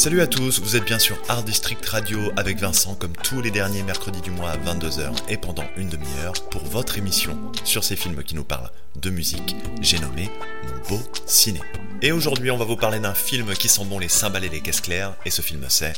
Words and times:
Salut 0.00 0.22
à 0.22 0.26
tous, 0.26 0.62
vous 0.62 0.76
êtes 0.76 0.86
bien 0.86 0.98
sur 0.98 1.18
Art 1.28 1.42
District 1.42 1.84
Radio 1.84 2.32
avec 2.38 2.56
Vincent 2.56 2.94
comme 2.94 3.12
tous 3.12 3.42
les 3.42 3.50
derniers 3.50 3.82
mercredis 3.82 4.22
du 4.22 4.30
mois 4.30 4.52
à 4.52 4.56
22h 4.56 5.12
et 5.28 5.36
pendant 5.36 5.64
une 5.76 5.90
demi-heure 5.90 6.32
pour 6.50 6.64
votre 6.64 6.96
émission 6.96 7.36
sur 7.64 7.84
ces 7.84 7.96
films 7.96 8.22
qui 8.22 8.34
nous 8.34 8.42
parlent 8.42 8.70
de 8.96 9.10
musique, 9.10 9.54
j'ai 9.82 9.98
nommé 9.98 10.30
Mon 10.66 10.88
beau 10.88 11.02
ciné. 11.26 11.60
Et 12.00 12.12
aujourd'hui 12.12 12.50
on 12.50 12.56
va 12.56 12.64
vous 12.64 12.78
parler 12.78 12.98
d'un 12.98 13.12
film 13.12 13.52
qui 13.52 13.68
sent 13.68 13.84
bon 13.84 13.98
les 13.98 14.08
cymbales 14.08 14.44
et 14.44 14.48
les 14.48 14.62
caisses 14.62 14.80
claires 14.80 15.16
et 15.26 15.30
ce 15.30 15.42
film 15.42 15.66
c'est... 15.68 15.92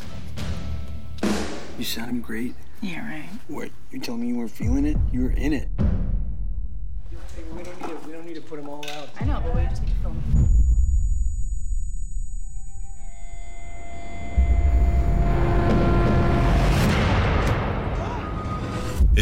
You 1.79 1.85
sound 1.85 2.23
great. 2.23 2.57
Yeah, 2.83 3.03
right. 3.03 3.31
What? 3.49 3.69
You 3.93 4.01
telling 4.01 4.23
me 4.23 4.31
you 4.31 4.37
weren't 4.37 4.51
feeling 4.51 4.85
it? 4.85 4.97
You 5.13 5.29
were 5.29 5.35
in 5.37 5.53
it. 5.53 5.69
We 7.55 7.63
don't 7.63 7.81
need 7.81 7.89
to, 7.89 8.09
we 8.09 8.13
don't 8.13 8.27
need 8.27 8.35
to 8.35 8.43
put 8.43 8.57
them 8.57 8.69
all 8.69 8.85
out. 8.99 9.11
I 9.21 9.27
know, 9.27 9.41
but 9.45 9.55
we 9.55 9.63
just 9.71 9.83
need 9.83 9.95
to 9.95 10.03
film. 10.03 10.62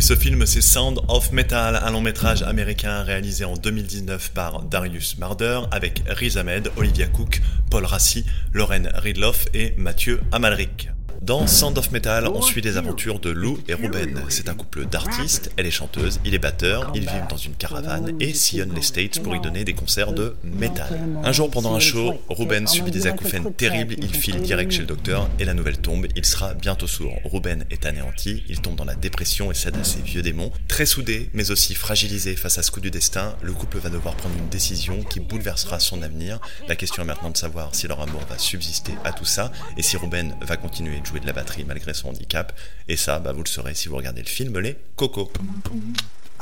Et 0.00 0.02
ce 0.02 0.16
film, 0.16 0.46
c'est 0.46 0.62
Sound 0.62 0.98
of 1.08 1.30
Metal, 1.30 1.78
un 1.84 1.90
long 1.90 2.00
métrage 2.00 2.42
américain 2.42 3.02
réalisé 3.02 3.44
en 3.44 3.52
2019 3.52 4.30
par 4.30 4.62
Darius 4.62 5.18
Marder 5.18 5.60
avec 5.70 6.02
Riz 6.06 6.38
Ahmed, 6.38 6.70
Olivia 6.78 7.06
Cook, 7.06 7.42
Paul 7.70 7.84
Rassi, 7.84 8.24
Lauren 8.54 8.88
Ridloff 8.94 9.44
et 9.52 9.74
Mathieu 9.76 10.22
Amalric. 10.32 10.88
Dans 11.22 11.46
Sound 11.46 11.76
of 11.76 11.90
Metal, 11.90 12.28
on 12.28 12.40
suit 12.40 12.62
les 12.62 12.78
aventures 12.78 13.20
de 13.20 13.28
Lou 13.28 13.58
et 13.68 13.74
Ruben. 13.74 14.22
C'est 14.30 14.48
un 14.48 14.54
couple 14.54 14.86
d'artistes, 14.86 15.52
elle 15.58 15.66
est 15.66 15.70
chanteuse, 15.70 16.18
il 16.24 16.34
est 16.34 16.38
batteur, 16.38 16.90
ils 16.94 17.02
vivent 17.02 17.26
dans 17.28 17.36
une 17.36 17.54
caravane 17.54 18.16
et 18.20 18.32
sillonnent 18.32 18.74
les 18.74 18.80
States 18.80 19.22
pour 19.22 19.36
y 19.36 19.40
donner 19.40 19.64
des 19.64 19.74
concerts 19.74 20.14
de 20.14 20.34
métal. 20.44 20.98
Un 21.22 21.32
jour, 21.32 21.50
pendant 21.50 21.74
un 21.74 21.78
show, 21.78 22.14
Ruben 22.30 22.66
subit 22.66 22.90
des 22.90 23.06
acouphènes 23.06 23.52
terribles, 23.52 23.96
il 23.98 24.14
file 24.14 24.40
direct 24.40 24.72
chez 24.72 24.80
le 24.80 24.86
docteur 24.86 25.28
et 25.38 25.44
la 25.44 25.52
nouvelle 25.52 25.76
tombe, 25.76 26.06
il 26.16 26.24
sera 26.24 26.54
bientôt 26.54 26.86
sourd. 26.86 27.14
Ruben 27.26 27.66
est 27.70 27.84
anéanti, 27.84 28.42
il 28.48 28.62
tombe 28.62 28.76
dans 28.76 28.86
la 28.86 28.94
dépression 28.94 29.52
et 29.52 29.54
cède 29.54 29.76
à 29.76 29.84
ses 29.84 30.00
vieux 30.00 30.22
démons. 30.22 30.50
Très 30.68 30.86
soudé, 30.86 31.28
mais 31.34 31.50
aussi 31.50 31.74
fragilisé 31.74 32.34
face 32.34 32.56
à 32.56 32.62
ce 32.62 32.70
coup 32.70 32.80
du 32.80 32.90
destin, 32.90 33.36
le 33.42 33.52
couple 33.52 33.76
va 33.76 33.90
devoir 33.90 34.14
prendre 34.14 34.36
une 34.38 34.48
décision 34.48 35.02
qui 35.02 35.20
bouleversera 35.20 35.80
son 35.80 36.00
avenir. 36.00 36.40
La 36.66 36.76
question 36.76 37.02
est 37.02 37.06
maintenant 37.06 37.30
de 37.30 37.36
savoir 37.36 37.74
si 37.74 37.86
leur 37.88 38.00
amour 38.00 38.22
va 38.30 38.38
subsister 38.38 38.94
à 39.04 39.12
tout 39.12 39.26
ça 39.26 39.52
et 39.76 39.82
si 39.82 39.98
Ruben 39.98 40.34
va 40.40 40.56
continuer 40.56 40.98
de 40.98 41.09
de 41.18 41.26
la 41.26 41.32
batterie 41.32 41.64
malgré 41.64 41.94
son 41.94 42.10
handicap. 42.10 42.56
Et 42.88 42.96
ça, 42.96 43.18
bah, 43.18 43.32
vous 43.32 43.42
le 43.42 43.48
saurez 43.48 43.74
si 43.74 43.88
vous 43.88 43.96
regardez 43.96 44.22
le 44.22 44.28
film 44.28 44.58
Les 44.58 44.76
Cocos. 44.94 45.32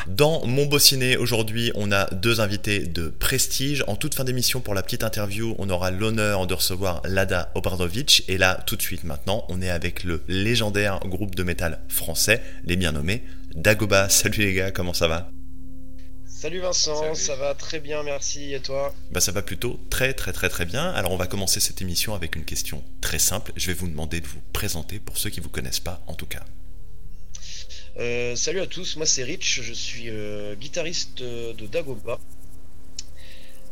Dans 0.07 0.47
Mon 0.47 0.67
Beau 0.67 0.79
aujourd'hui, 1.19 1.73
on 1.75 1.91
a 1.91 2.07
deux 2.15 2.41
invités 2.41 2.81
de 2.81 3.09
prestige. 3.09 3.85
En 3.89 3.97
toute 3.97 4.15
fin 4.15 4.25
d'émission, 4.25 4.61
pour 4.61 4.75
la 4.75 4.83
petite 4.83 5.03
interview, 5.03 5.55
on 5.59 5.69
aura 5.71 5.91
l'honneur 5.91 6.47
de 6.47 6.55
recevoir 6.55 7.03
Lada 7.05 7.51
Obradovic. 7.55 8.25
Et 8.29 8.39
là, 8.39 8.63
tout 8.67 8.77
de 8.77 8.83
suite 8.83 9.05
maintenant, 9.05 9.45
on 9.49 9.61
est 9.61 9.71
avec 9.71 10.05
le 10.05 10.23
légendaire 10.29 11.01
groupe 11.01 11.35
de 11.35 11.43
métal 11.43 11.81
français, 11.89 12.43
les 12.65 12.77
bien 12.77 12.93
nommés 12.93 13.25
Dagoba. 13.55 14.09
Salut 14.09 14.45
les 14.45 14.55
gars, 14.55 14.71
comment 14.71 14.95
ça 14.95 15.09
va? 15.09 15.31
Salut 16.41 16.61
Vincent, 16.61 17.17
ça 17.17 17.35
va 17.35 17.53
très 17.57 17.81
bien, 17.81 18.05
merci. 18.05 18.55
Et 18.55 18.61
toi? 18.61 18.95
Bah 19.11 19.19
ça 19.19 19.33
va 19.33 19.43
plutôt 19.43 19.81
très 19.91 20.15
très 20.15 20.33
très 20.33 20.49
très 20.49 20.65
bien. 20.67 20.89
Alors 20.91 21.11
on 21.11 21.17
va 21.17 21.27
commencer 21.27 21.59
cette 21.59 21.83
émission 21.83 22.15
avec 22.15 22.37
une 22.37 22.45
question 22.45 22.85
très 23.01 23.19
simple. 23.19 23.51
Je 23.57 23.67
vais 23.67 23.73
vous 23.75 23.89
demander 23.89 24.21
de 24.21 24.27
vous 24.29 24.41
présenter 24.53 25.01
pour 25.01 25.19
ceux 25.19 25.31
qui 25.31 25.41
vous 25.41 25.49
connaissent 25.49 25.81
pas 25.81 26.01
en 26.07 26.15
tout 26.15 26.27
cas. 26.27 26.45
Euh, 27.99 28.37
Salut 28.37 28.61
à 28.61 28.69
tous, 28.69 28.95
moi 28.95 29.05
c'est 29.05 29.25
Rich, 29.25 29.63
je 29.65 29.73
suis 29.73 30.11
euh, 30.11 30.55
guitariste 30.55 31.23
euh, 31.23 31.55
de 31.55 31.67
Dagoba. 31.67 32.21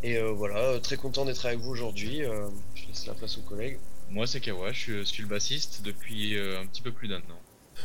Et 0.02 0.16
euh, 0.16 0.32
voilà, 0.32 0.80
très 0.80 0.96
content 0.96 1.24
d'être 1.24 1.46
avec 1.46 1.60
vous 1.60 1.70
aujourd'hui. 1.70 2.24
Euh, 2.24 2.48
je 2.74 2.88
laisse 2.88 3.06
la 3.06 3.14
place 3.14 3.38
aux 3.38 3.42
collègues. 3.42 3.78
Moi, 4.10 4.26
c'est 4.26 4.40
Kawa, 4.40 4.72
je 4.72 4.78
suis, 4.78 4.92
je 4.98 5.02
suis 5.04 5.22
le 5.22 5.28
bassiste 5.28 5.82
depuis 5.84 6.36
euh, 6.36 6.60
un 6.60 6.66
petit 6.66 6.82
peu 6.82 6.90
plus 6.90 7.06
d'un 7.06 7.18
an. 7.18 7.40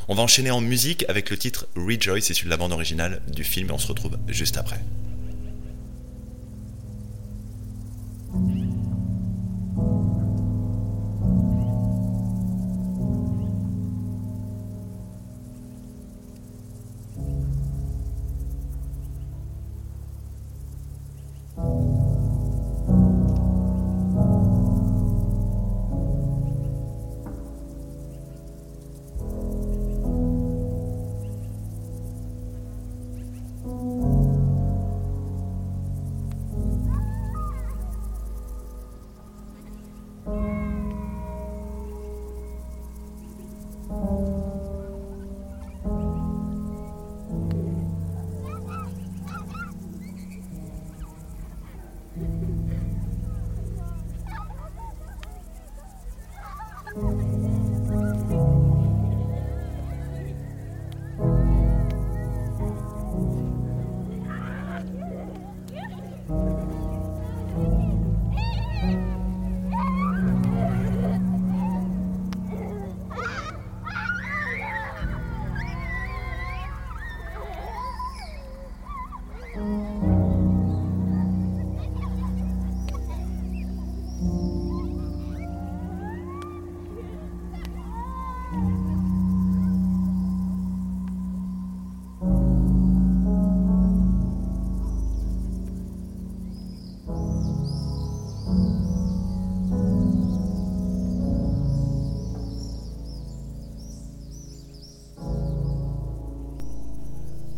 On 0.08 0.16
va 0.16 0.24
enchaîner 0.24 0.52
en 0.52 0.62
musique 0.62 1.06
avec 1.08 1.30
le 1.30 1.38
titre 1.38 1.68
Rejoice, 1.76 2.30
issu 2.30 2.46
de 2.46 2.50
la 2.50 2.58
bande 2.58 2.72
originale 2.72 3.22
du 3.28 3.44
film 3.44 3.70
et 3.70 3.72
on 3.72 3.78
se 3.78 3.88
retrouve 3.88 4.18
juste 4.28 4.58
après. 4.58 4.82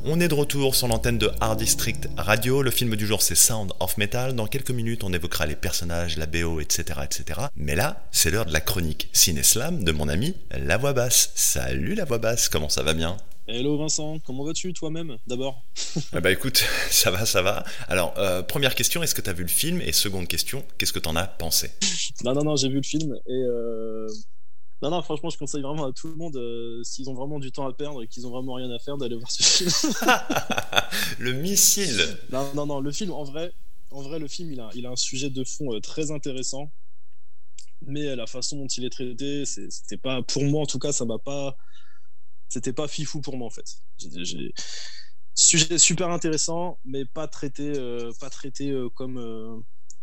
On 0.06 0.20
est 0.20 0.28
de 0.28 0.34
retour 0.34 0.76
sur 0.76 0.90
l'antenne 0.90 1.18
de 1.18 1.32
Art 1.40 1.56
District 1.56 2.10
Radio. 2.18 2.62
Le 2.62 2.72
film 2.72 2.98
du 2.98 3.08
jour 3.08 3.22
c'est 3.22 3.36
Sound 3.36 3.72
of 3.80 3.98
Metal. 3.98 4.36
Dans 4.36 4.48
quelques 4.48 4.72
minutes, 4.72 5.06
on 5.06 5.14
évoquera 5.14 5.46
les 5.46 5.56
personnages, 5.56 6.18
la 6.18 6.26
BO, 6.26 6.60
etc., 6.60 7.00
etc. 7.06 7.40
Mais 7.56 7.74
là, 7.74 8.06
c'est 8.12 8.30
l'heure 8.30 8.46
de 8.46 8.52
la 8.52 8.60
chronique 8.60 9.08
Ciné-Slam 9.14 9.86
de 9.86 9.92
mon 9.94 10.10
ami 10.10 10.36
La 10.52 10.76
Voix 10.76 10.92
Basse. 10.92 11.32
Salut 11.36 11.96
La 11.96 12.04
Voix 12.04 12.18
Basse, 12.18 12.50
comment 12.50 12.68
ça 12.68 12.84
va 12.84 12.94
bien? 12.94 13.16
Hello 13.48 13.78
Vincent, 13.78 14.20
comment 14.26 14.44
vas-tu 14.44 14.74
toi-même 14.74 15.18
d'abord? 15.26 15.64
Eh 16.14 16.20
bah 16.20 16.32
écoute, 16.32 16.66
ça 16.90 17.10
va, 17.10 17.26
ça 17.26 17.42
va. 17.42 17.64
Alors, 17.88 18.14
euh, 18.18 18.44
première 18.44 18.76
question, 18.76 19.04
est-ce 19.04 19.16
que 19.16 19.22
t'as 19.22 19.34
vu 19.34 19.44
le 19.44 19.50
film? 19.50 19.80
Et 19.80 19.94
seconde 19.94 20.28
question, 20.28 20.66
qu'est-ce 20.78 20.92
que 20.92 21.00
t'en 21.00 21.16
as 21.16 21.28
pensé? 21.28 21.72
Non, 22.26 22.34
non, 22.34 22.44
non, 22.44 22.56
j'ai 22.58 22.68
vu 22.68 22.78
le 22.78 22.84
film 22.84 23.16
et 23.26 23.32
euh... 23.32 24.08
non, 24.84 24.90
non, 24.92 25.02
franchement, 25.02 25.30
je 25.30 25.38
conseille 25.38 25.62
vraiment 25.62 25.86
à 25.86 25.94
tout 25.94 26.08
le 26.10 26.16
monde, 26.16 26.36
euh, 26.36 26.84
s'ils 26.84 27.10
ont 27.10 27.14
vraiment 27.14 27.40
du 27.40 27.52
temps 27.52 27.66
à 27.66 27.74
perdre 27.74 28.04
et 28.04 28.08
qu'ils 28.08 28.28
ont 28.28 28.32
vraiment 28.32 28.54
rien 28.56 28.70
à 28.70 28.78
faire, 28.80 28.98
d'aller 28.98 29.16
voir 29.16 29.32
ce 29.32 29.42
film. 29.42 29.70
Le 31.20 31.32
missile 31.34 31.98
non, 32.32 32.54
non, 32.54 32.66
non, 32.66 32.80
le 32.82 32.92
film, 32.92 33.12
en 33.12 33.24
vrai, 33.24 33.54
en 33.92 34.02
vrai, 34.02 34.20
le 34.20 34.28
film, 34.28 34.52
il 34.52 34.60
a, 34.60 34.70
il 34.76 34.86
a 34.86 34.90
un 34.92 34.96
sujet 34.96 35.30
de 35.30 35.44
fond 35.44 35.74
euh, 35.74 35.80
très 35.80 36.12
intéressant, 36.12 36.72
mais 37.86 38.16
la 38.16 38.28
façon 38.28 38.58
dont 38.58 38.68
il 38.68 38.86
est 38.86 38.90
traité, 38.90 39.46
c'était 39.46 39.98
pas, 39.98 40.22
pour 40.22 40.44
moi 40.44 40.62
en 40.62 40.66
tout 40.66 40.80
cas, 40.80 40.92
ça 40.92 41.06
m'a 41.06 41.18
pas, 41.18 41.56
c'était 42.50 42.74
pas 42.74 42.88
fifou 42.88 43.22
pour 43.22 43.38
moi 43.38 43.48
en 43.48 43.52
fait. 43.52 43.78
J'ai- 43.98 44.54
Sujet 45.36 45.80
super 45.80 46.10
intéressant, 46.12 46.78
mais 46.86 47.06
pas 47.06 47.28
traité, 47.28 47.74
euh, 47.76 48.12
pas 48.20 48.30
traité 48.30 48.70
euh, 48.70 48.90
comme, 48.90 49.18
euh, 49.18 49.58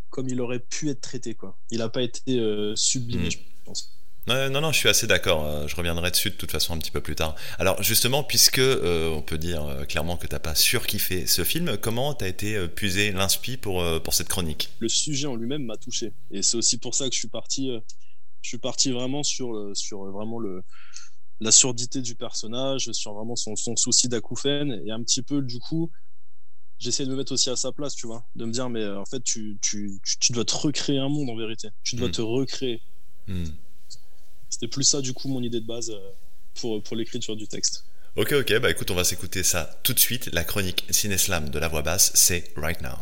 comme 0.08 0.28
il 0.28 0.40
aurait 0.40 0.58
pu 0.58 0.90
être 0.90 1.00
traité 1.00 1.34
quoi. 1.36 1.56
Il 1.70 1.82
a 1.82 1.88
pas 1.88 2.02
été 2.02 2.40
euh, 2.40 2.74
sublimé, 2.74 3.28
Mm. 3.28 3.30
je 3.30 3.38
pense. 3.64 3.99
Non, 4.26 4.60
non, 4.60 4.70
je 4.70 4.78
suis 4.78 4.88
assez 4.88 5.06
d'accord. 5.06 5.44
euh, 5.44 5.66
Je 5.66 5.74
reviendrai 5.74 6.10
dessus 6.10 6.30
de 6.30 6.34
toute 6.36 6.52
façon 6.52 6.74
un 6.74 6.78
petit 6.78 6.90
peu 6.90 7.00
plus 7.00 7.16
tard. 7.16 7.34
Alors 7.58 7.82
justement, 7.82 8.22
puisque 8.22 8.58
euh, 8.58 9.08
on 9.10 9.22
peut 9.22 9.38
dire 9.38 9.64
euh, 9.64 9.84
clairement 9.84 10.16
que 10.16 10.26
t'as 10.26 10.38
pas 10.38 10.54
surkiffé 10.54 11.26
ce 11.26 11.42
film, 11.42 11.76
comment 11.78 12.14
t'as 12.14 12.28
été 12.28 12.68
puisé 12.68 13.12
l'inspi 13.12 13.56
pour, 13.56 13.84
pour 14.02 14.14
cette 14.14 14.28
chronique? 14.28 14.70
Le 14.78 14.88
sujet 14.88 15.26
en 15.26 15.34
lui-même 15.36 15.64
m'a 15.64 15.76
touché, 15.76 16.12
et 16.30 16.42
c'est 16.42 16.56
aussi 16.56 16.78
pour 16.78 16.94
ça 16.94 17.08
que 17.08 17.14
je 17.14 17.18
suis 17.18 17.28
parti. 17.28 17.70
Je 18.42 18.48
suis 18.48 18.58
parti 18.58 18.90
vraiment 18.92 19.22
sur, 19.22 19.70
sur 19.74 20.04
vraiment 20.12 20.38
le, 20.38 20.62
la 21.40 21.50
surdité 21.52 22.00
du 22.00 22.14
personnage, 22.14 22.90
sur 22.92 23.12
vraiment 23.14 23.36
son, 23.36 23.56
son 23.56 23.74
souci 23.76 24.08
d'acouphène. 24.08 24.80
Et 24.86 24.92
un 24.92 25.02
petit 25.02 25.22
peu, 25.22 25.42
du 25.42 25.58
coup, 25.58 25.90
j'essaie 26.78 27.04
de 27.04 27.10
me 27.10 27.16
mettre 27.16 27.32
aussi 27.32 27.50
à 27.50 27.56
sa 27.56 27.72
place, 27.72 27.94
tu 27.94 28.06
vois. 28.06 28.24
De 28.36 28.44
me 28.46 28.52
dire, 28.52 28.70
mais 28.70 28.86
en 28.86 29.04
fait, 29.04 29.22
tu, 29.22 29.58
tu, 29.60 29.98
tu, 30.04 30.18
tu 30.18 30.32
dois 30.32 30.44
te 30.44 30.54
recréer 30.54 30.98
un 30.98 31.08
monde 31.08 31.28
en 31.28 31.36
vérité. 31.36 31.68
Tu 31.82 31.96
dois 31.96 32.08
Mm. 32.08 32.12
te 32.12 32.22
recréer. 32.22 32.80
Hmm. 33.26 33.44
C'était 34.60 34.72
plus 34.72 34.84
ça, 34.84 35.00
du 35.00 35.14
coup, 35.14 35.28
mon 35.28 35.42
idée 35.42 35.58
de 35.58 35.66
base 35.66 35.88
euh, 35.88 36.10
pour, 36.60 36.82
pour 36.82 36.94
l'écriture 36.94 37.34
du 37.34 37.48
texte. 37.48 37.86
Ok, 38.16 38.32
ok, 38.32 38.60
bah 38.60 38.70
écoute, 38.70 38.90
on 38.90 38.94
va 38.94 39.04
s'écouter 39.04 39.42
ça 39.42 39.80
tout 39.84 39.94
de 39.94 39.98
suite. 39.98 40.28
La 40.34 40.44
chronique 40.44 40.84
Cineslam 40.90 41.48
de 41.48 41.58
la 41.58 41.68
voix 41.68 41.80
basse, 41.80 42.12
c'est 42.14 42.52
Right 42.56 42.82
Now. 42.82 42.98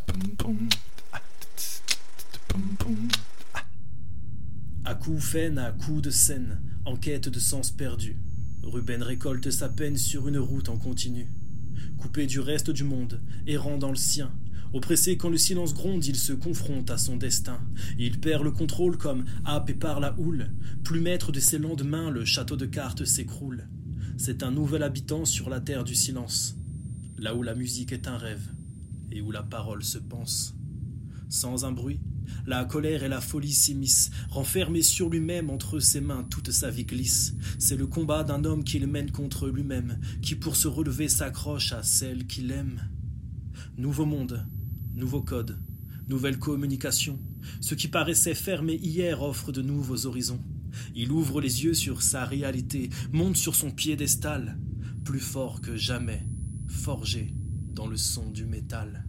À 4.84 4.94
coups 4.94 5.24
faine, 5.24 5.58
à 5.58 5.72
coups 5.72 6.02
de 6.02 6.10
scène, 6.10 6.60
en 6.84 6.94
quête 6.94 7.28
de 7.28 7.40
sens 7.40 7.72
perdu, 7.72 8.16
Ruben 8.62 9.02
récolte 9.02 9.50
sa 9.50 9.68
peine 9.68 9.96
sur 9.96 10.28
une 10.28 10.38
route 10.38 10.68
en 10.68 10.76
continu. 10.76 11.26
Coupé 11.98 12.26
du 12.26 12.38
reste 12.38 12.70
du 12.70 12.84
monde, 12.84 13.20
errant 13.48 13.78
dans 13.78 13.90
le 13.90 13.96
sien, 13.96 14.30
oppressé 14.72 15.16
quand 15.16 15.28
le 15.28 15.38
silence 15.38 15.74
gronde, 15.74 16.04
il 16.04 16.16
se 16.16 16.32
confronte 16.32 16.90
à 16.90 16.98
son 16.98 17.16
destin. 17.16 17.60
Il 17.98 18.20
perd 18.20 18.44
le 18.44 18.50
contrôle 18.50 18.96
comme 18.96 19.24
happé 19.44 19.74
par 19.74 20.00
la 20.00 20.18
houle. 20.18 20.50
Plus 20.84 21.00
maître 21.00 21.32
de 21.32 21.40
ses 21.40 21.58
lendemains, 21.58 22.10
le 22.10 22.24
château 22.24 22.56
de 22.56 22.66
cartes 22.66 23.04
s'écroule. 23.04 23.68
C'est 24.16 24.42
un 24.42 24.50
nouvel 24.50 24.82
habitant 24.82 25.24
sur 25.24 25.48
la 25.48 25.60
terre 25.60 25.84
du 25.84 25.94
silence, 25.94 26.56
là 27.18 27.34
où 27.34 27.42
la 27.42 27.54
musique 27.54 27.92
est 27.92 28.08
un 28.08 28.16
rêve 28.16 28.52
et 29.12 29.20
où 29.20 29.30
la 29.30 29.42
parole 29.42 29.84
se 29.84 29.98
pense. 29.98 30.54
Sans 31.28 31.64
un 31.64 31.72
bruit, 31.72 32.00
la 32.46 32.64
colère 32.64 33.04
et 33.04 33.08
la 33.08 33.20
folie 33.20 33.52
s'immiscent, 33.52 34.10
renfermé 34.30 34.82
sur 34.82 35.08
lui-même 35.08 35.50
entre 35.50 35.78
ses 35.78 36.00
mains, 36.00 36.24
toute 36.24 36.50
sa 36.50 36.70
vie 36.70 36.84
glisse. 36.84 37.34
C'est 37.58 37.76
le 37.76 37.86
combat 37.86 38.24
d'un 38.24 38.44
homme 38.44 38.64
qu'il 38.64 38.86
mène 38.86 39.10
contre 39.10 39.48
lui-même, 39.48 39.98
qui 40.22 40.34
pour 40.34 40.56
se 40.56 40.68
relever 40.68 41.08
s'accroche 41.08 41.72
à 41.72 41.82
celle 41.82 42.26
qu'il 42.26 42.50
aime. 42.50 42.88
Nouveau 43.76 44.06
monde, 44.06 44.46
nouveau 44.98 45.22
code, 45.22 45.58
nouvelle 46.08 46.38
communication. 46.38 47.18
Ce 47.60 47.74
qui 47.74 47.88
paraissait 47.88 48.34
fermé 48.34 48.74
hier 48.74 49.22
offre 49.22 49.52
de 49.52 49.62
nouveaux 49.62 50.06
horizons. 50.06 50.42
Il 50.94 51.10
ouvre 51.12 51.40
les 51.40 51.64
yeux 51.64 51.74
sur 51.74 52.02
sa 52.02 52.24
réalité, 52.24 52.90
monte 53.12 53.36
sur 53.36 53.54
son 53.54 53.70
piédestal, 53.70 54.58
plus 55.04 55.20
fort 55.20 55.60
que 55.60 55.76
jamais, 55.76 56.26
forgé 56.68 57.34
dans 57.72 57.86
le 57.86 57.96
son 57.96 58.28
du 58.30 58.44
métal. 58.44 59.04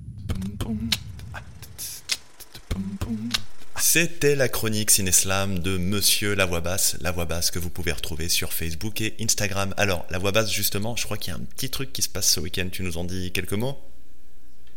C'était 3.77 4.35
la 4.35 4.49
chronique 4.49 4.91
Cineslam 4.91 5.59
de 5.59 5.77
Monsieur 5.77 6.35
La 6.35 6.45
Voix 6.45 6.61
Basse, 6.61 6.97
La 7.01 7.11
Voix 7.11 7.25
Basse 7.25 7.49
que 7.49 7.59
vous 7.59 7.69
pouvez 7.69 7.91
retrouver 7.91 8.29
sur 8.29 8.53
Facebook 8.53 9.01
et 9.01 9.15
Instagram. 9.19 9.73
Alors, 9.77 10.05
La 10.11 10.19
Voix 10.19 10.31
Basse, 10.31 10.51
justement, 10.51 10.95
je 10.95 11.05
crois 11.05 11.17
qu'il 11.17 11.31
y 11.31 11.35
a 11.35 11.39
un 11.39 11.43
petit 11.43 11.69
truc 11.69 11.91
qui 11.91 12.01
se 12.01 12.09
passe 12.09 12.29
ce 12.29 12.39
week-end. 12.39 12.67
Tu 12.71 12.83
nous 12.83 12.97
en 12.97 13.05
dis 13.05 13.31
quelques 13.31 13.53
mots? 13.53 13.77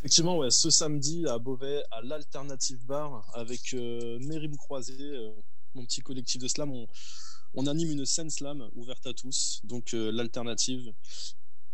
Effectivement, 0.02 0.36
ouais, 0.36 0.50
ce 0.50 0.68
samedi 0.68 1.28
à 1.28 1.38
Beauvais, 1.38 1.80
à 1.92 2.02
l'Alternative 2.02 2.84
Bar, 2.86 3.24
avec 3.34 3.72
euh, 3.72 4.18
Mérim 4.18 4.56
Croisé, 4.56 4.96
euh, 4.98 5.30
mon 5.76 5.84
petit 5.84 6.00
collectif 6.00 6.42
de 6.42 6.48
slam, 6.48 6.72
on, 7.54 7.66
anime 7.68 7.92
une 7.92 8.04
scène 8.04 8.28
slam 8.28 8.68
ouverte 8.74 9.06
à 9.06 9.12
tous. 9.12 9.60
Donc, 9.62 9.94
euh, 9.94 10.10
l'Alternative 10.10 10.92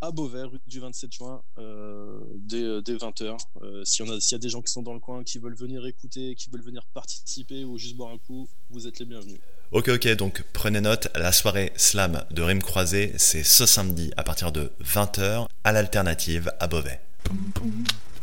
à 0.02 0.10
Beauvais, 0.10 0.42
rue 0.42 0.60
du 0.66 0.78
27 0.78 1.10
juin, 1.10 1.42
euh, 1.56 2.20
dès, 2.34 2.82
dès 2.82 2.96
20h. 2.96 3.38
S'il 3.86 4.04
y, 4.04 4.10
y 4.10 4.34
a 4.34 4.38
des 4.38 4.50
gens 4.50 4.60
qui 4.60 4.70
sont 4.70 4.82
dans 4.82 4.92
le 4.92 5.00
coin, 5.00 5.24
qui 5.24 5.38
veulent 5.38 5.56
venir 5.56 5.86
écouter, 5.86 6.34
qui 6.34 6.50
veulent 6.50 6.62
venir 6.62 6.84
participer 6.92 7.64
ou 7.64 7.78
juste 7.78 7.96
boire 7.96 8.12
un 8.12 8.18
coup, 8.18 8.46
vous 8.68 8.86
êtes 8.86 8.98
les 8.98 9.06
bienvenus. 9.06 9.40
Ok, 9.72 9.88
ok, 9.88 10.06
donc 10.16 10.44
prenez 10.52 10.82
note, 10.82 11.08
la 11.14 11.32
soirée 11.32 11.72
slam 11.76 12.22
de 12.30 12.42
Rime 12.42 12.62
Croisé, 12.62 13.14
c'est 13.16 13.42
ce 13.42 13.64
samedi 13.64 14.12
à 14.18 14.22
partir 14.22 14.52
de 14.52 14.70
20h 14.82 15.46
à 15.64 15.72
l'alternative 15.72 16.52
à 16.60 16.66
Beauvais. 16.66 17.00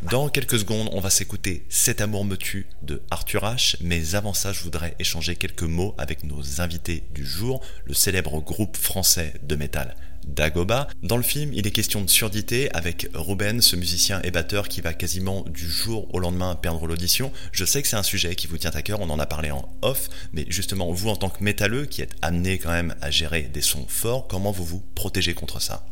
Dans 0.03 0.29
quelques 0.29 0.59
secondes, 0.59 0.89
on 0.91 0.99
va 0.99 1.09
s'écouter 1.09 1.65
Cet 1.69 1.99
amour 1.99 2.25
me 2.25 2.35
tue 2.35 2.67
de 2.83 3.01
Arthur 3.09 3.43
H. 3.43 3.77
Mais 3.81 4.15
avant 4.15 4.33
ça, 4.33 4.53
je 4.53 4.61
voudrais 4.61 4.95
échanger 4.99 5.35
quelques 5.35 5.63
mots 5.63 5.95
avec 5.97 6.23
nos 6.23 6.61
invités 6.61 7.03
du 7.13 7.25
jour, 7.25 7.61
le 7.85 7.93
célèbre 7.93 8.39
groupe 8.41 8.77
français 8.77 9.33
de 9.43 9.55
métal 9.55 9.95
Dagoba. 10.27 10.87
Dans 11.01 11.17
le 11.17 11.23
film, 11.23 11.53
il 11.53 11.65
est 11.65 11.71
question 11.71 12.01
de 12.01 12.09
surdité 12.09 12.69
avec 12.73 13.07
Ruben, 13.13 13.61
ce 13.61 13.75
musicien 13.75 14.21
et 14.23 14.31
batteur 14.31 14.67
qui 14.67 14.81
va 14.81 14.93
quasiment 14.93 15.41
du 15.41 15.69
jour 15.69 16.13
au 16.13 16.19
lendemain 16.19 16.55
perdre 16.55 16.87
l'audition. 16.87 17.31
Je 17.51 17.65
sais 17.65 17.81
que 17.81 17.87
c'est 17.87 17.95
un 17.95 18.03
sujet 18.03 18.35
qui 18.35 18.47
vous 18.47 18.57
tient 18.57 18.71
à 18.71 18.81
cœur, 18.81 19.01
on 19.01 19.09
en 19.09 19.19
a 19.19 19.25
parlé 19.25 19.51
en 19.51 19.69
off, 19.81 20.09
mais 20.33 20.45
justement, 20.49 20.91
vous 20.91 21.09
en 21.09 21.15
tant 21.15 21.29
que 21.29 21.43
métalleux 21.43 21.85
qui 21.85 22.01
êtes 22.01 22.15
amené 22.21 22.57
quand 22.57 22.71
même 22.71 22.95
à 23.01 23.11
gérer 23.11 23.43
des 23.43 23.61
sons 23.61 23.85
forts, 23.87 24.27
comment 24.27 24.51
vous 24.51 24.65
vous 24.65 24.83
protégez 24.95 25.33
contre 25.33 25.61
ça? 25.61 25.85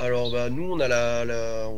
Alors 0.00 0.32
bah 0.32 0.50
nous 0.50 0.64
on 0.64 0.80
a 0.80 0.88
la, 0.88 1.70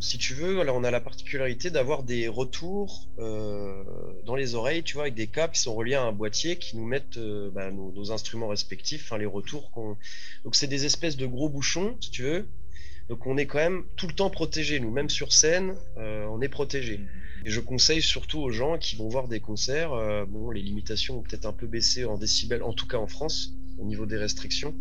si 0.00 0.16
tu 0.16 0.32
veux 0.32 0.60
alors 0.60 0.76
on 0.76 0.84
a 0.84 0.90
la 0.90 1.00
particularité 1.00 1.68
d'avoir 1.68 2.02
des 2.02 2.26
retours 2.26 3.06
euh, 3.18 3.84
dans 4.24 4.36
les 4.36 4.54
oreilles 4.54 4.82
tu 4.82 4.94
vois 4.94 5.02
avec 5.02 5.14
des 5.14 5.26
câbles 5.26 5.52
qui 5.52 5.60
sont 5.60 5.74
reliés 5.74 5.94
à 5.94 6.02
un 6.02 6.12
boîtier 6.12 6.56
qui 6.56 6.78
nous 6.78 6.86
mettent 6.86 7.18
euh, 7.18 7.50
bah, 7.50 7.70
nos, 7.70 8.10
instruments 8.10 8.48
respectifs 8.48 9.02
enfin 9.04 9.18
les 9.18 9.26
retours 9.26 9.70
donc 10.44 10.56
c'est 10.56 10.66
des 10.66 10.86
espèces 10.86 11.18
de 11.18 11.26
gros 11.26 11.50
bouchons 11.50 11.96
si 12.00 12.10
tu 12.10 12.22
veux. 12.22 12.48
Donc 13.10 13.26
on 13.26 13.36
est 13.36 13.46
quand 13.46 13.58
même 13.58 13.84
tout 13.96 14.06
le 14.06 14.14
temps 14.14 14.30
protégé 14.30 14.80
nous 14.80 14.90
même 14.90 15.10
sur 15.10 15.34
scène 15.34 15.74
euh, 15.98 16.26
on 16.30 16.40
est 16.40 16.48
protégé. 16.48 17.00
Et 17.44 17.50
je 17.50 17.60
conseille 17.60 18.02
surtout 18.02 18.40
aux 18.40 18.50
gens 18.50 18.78
qui 18.78 18.96
vont 18.96 19.08
voir 19.08 19.28
des 19.28 19.40
concerts 19.40 19.90
bon 20.26 20.50
les 20.50 20.62
limitations 20.62 21.18
ont 21.18 21.22
peut-être 21.22 21.44
un 21.44 21.52
peu 21.52 21.66
baissé 21.66 22.06
en 22.06 22.16
décibels 22.16 22.62
en 22.62 22.72
tout 22.72 22.86
cas 22.86 22.98
en 22.98 23.06
France 23.06 23.52
au 23.78 23.84
niveau 23.84 24.06
des 24.06 24.16
restrictions. 24.16 24.74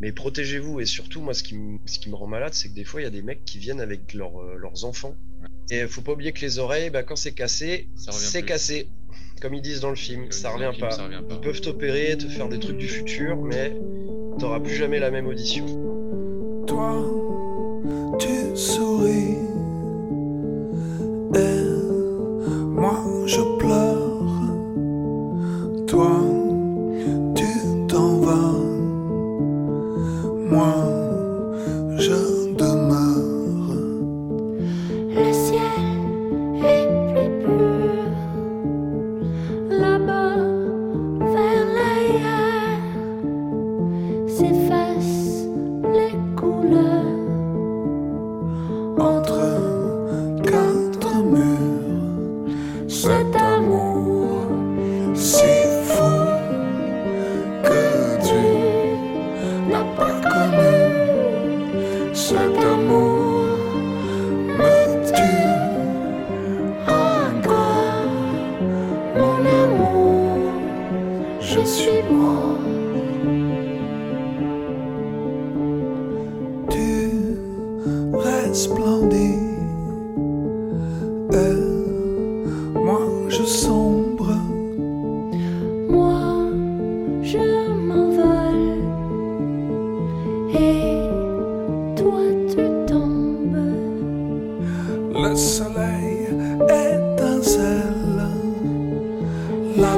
Mais 0.00 0.12
protégez-vous 0.12 0.80
et 0.80 0.86
surtout 0.86 1.20
moi 1.20 1.34
ce 1.34 1.42
qui, 1.42 1.56
me- 1.56 1.78
ce 1.86 1.98
qui 1.98 2.08
me 2.10 2.14
rend 2.14 2.26
malade 2.28 2.54
c'est 2.54 2.68
que 2.68 2.74
des 2.74 2.84
fois 2.84 3.00
il 3.00 3.04
y 3.04 3.06
a 3.06 3.10
des 3.10 3.22
mecs 3.22 3.44
qui 3.44 3.58
viennent 3.58 3.80
avec 3.80 4.14
leurs, 4.14 4.40
euh, 4.40 4.56
leurs 4.56 4.84
enfants. 4.84 5.14
Et 5.70 5.86
faut 5.86 6.00
pas 6.02 6.12
oublier 6.12 6.32
que 6.32 6.40
les 6.40 6.58
oreilles 6.58 6.90
bah, 6.90 7.02
quand 7.02 7.16
c'est 7.16 7.32
cassé 7.32 7.88
c'est 7.96 8.42
cassé. 8.42 8.88
Comme 9.40 9.54
ils 9.54 9.62
disent 9.62 9.80
dans 9.80 9.90
le 9.90 9.96
film 9.96 10.22
Comme 10.24 10.32
ça 10.32 10.50
revient 10.50 10.64
le 10.66 10.72
film, 10.72 10.88
pas. 10.88 10.90
ça 10.90 11.04
revient 11.04 11.22
pas. 11.28 11.34
ils 11.36 11.40
peuvent 11.40 11.60
t'opérer 11.60 12.16
te 12.16 12.26
faire 12.26 12.48
des 12.48 12.58
trucs 12.58 12.76
du 12.78 12.88
futur 12.88 13.36
mais 13.42 13.72
t'auras 14.38 14.60
plus 14.60 14.74
jamais 14.74 14.98
la 14.98 15.10
même 15.10 15.26
audition. 15.26 15.64
Toi, 16.66 17.04
tu 18.18 18.56
souris. 18.56 19.36
Et 21.34 21.62
moi, 22.74 23.04
je 23.26 23.58
pleure. 23.58 24.24
Toi, 25.86 26.20
Moi, 30.50 30.87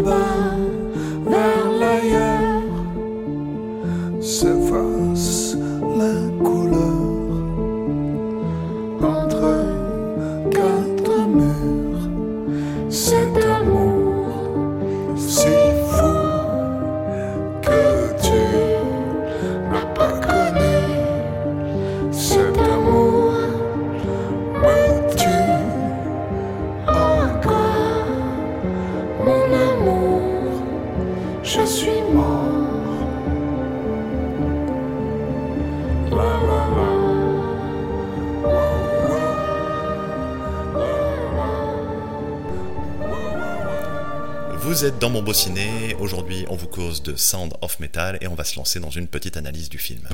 là-bas 0.03 0.50
dans 45.01 45.09
mon 45.09 45.23
beau 45.23 45.33
ciné, 45.33 45.95
aujourd'hui 45.99 46.45
on 46.51 46.57
vous 46.57 46.67
cause 46.67 47.03
de 47.03 47.17
Sound 47.17 47.55
of 47.63 47.81
Metal 47.81 48.19
et 48.21 48.29
on 48.29 48.35
va 48.35 48.45
se 48.45 48.57
lancer 48.57 48.81
dans 48.81 48.91
une 48.91 49.09
petite 49.09 49.39
analyse 49.39 49.71
du 49.71 49.79
film. 49.79 50.07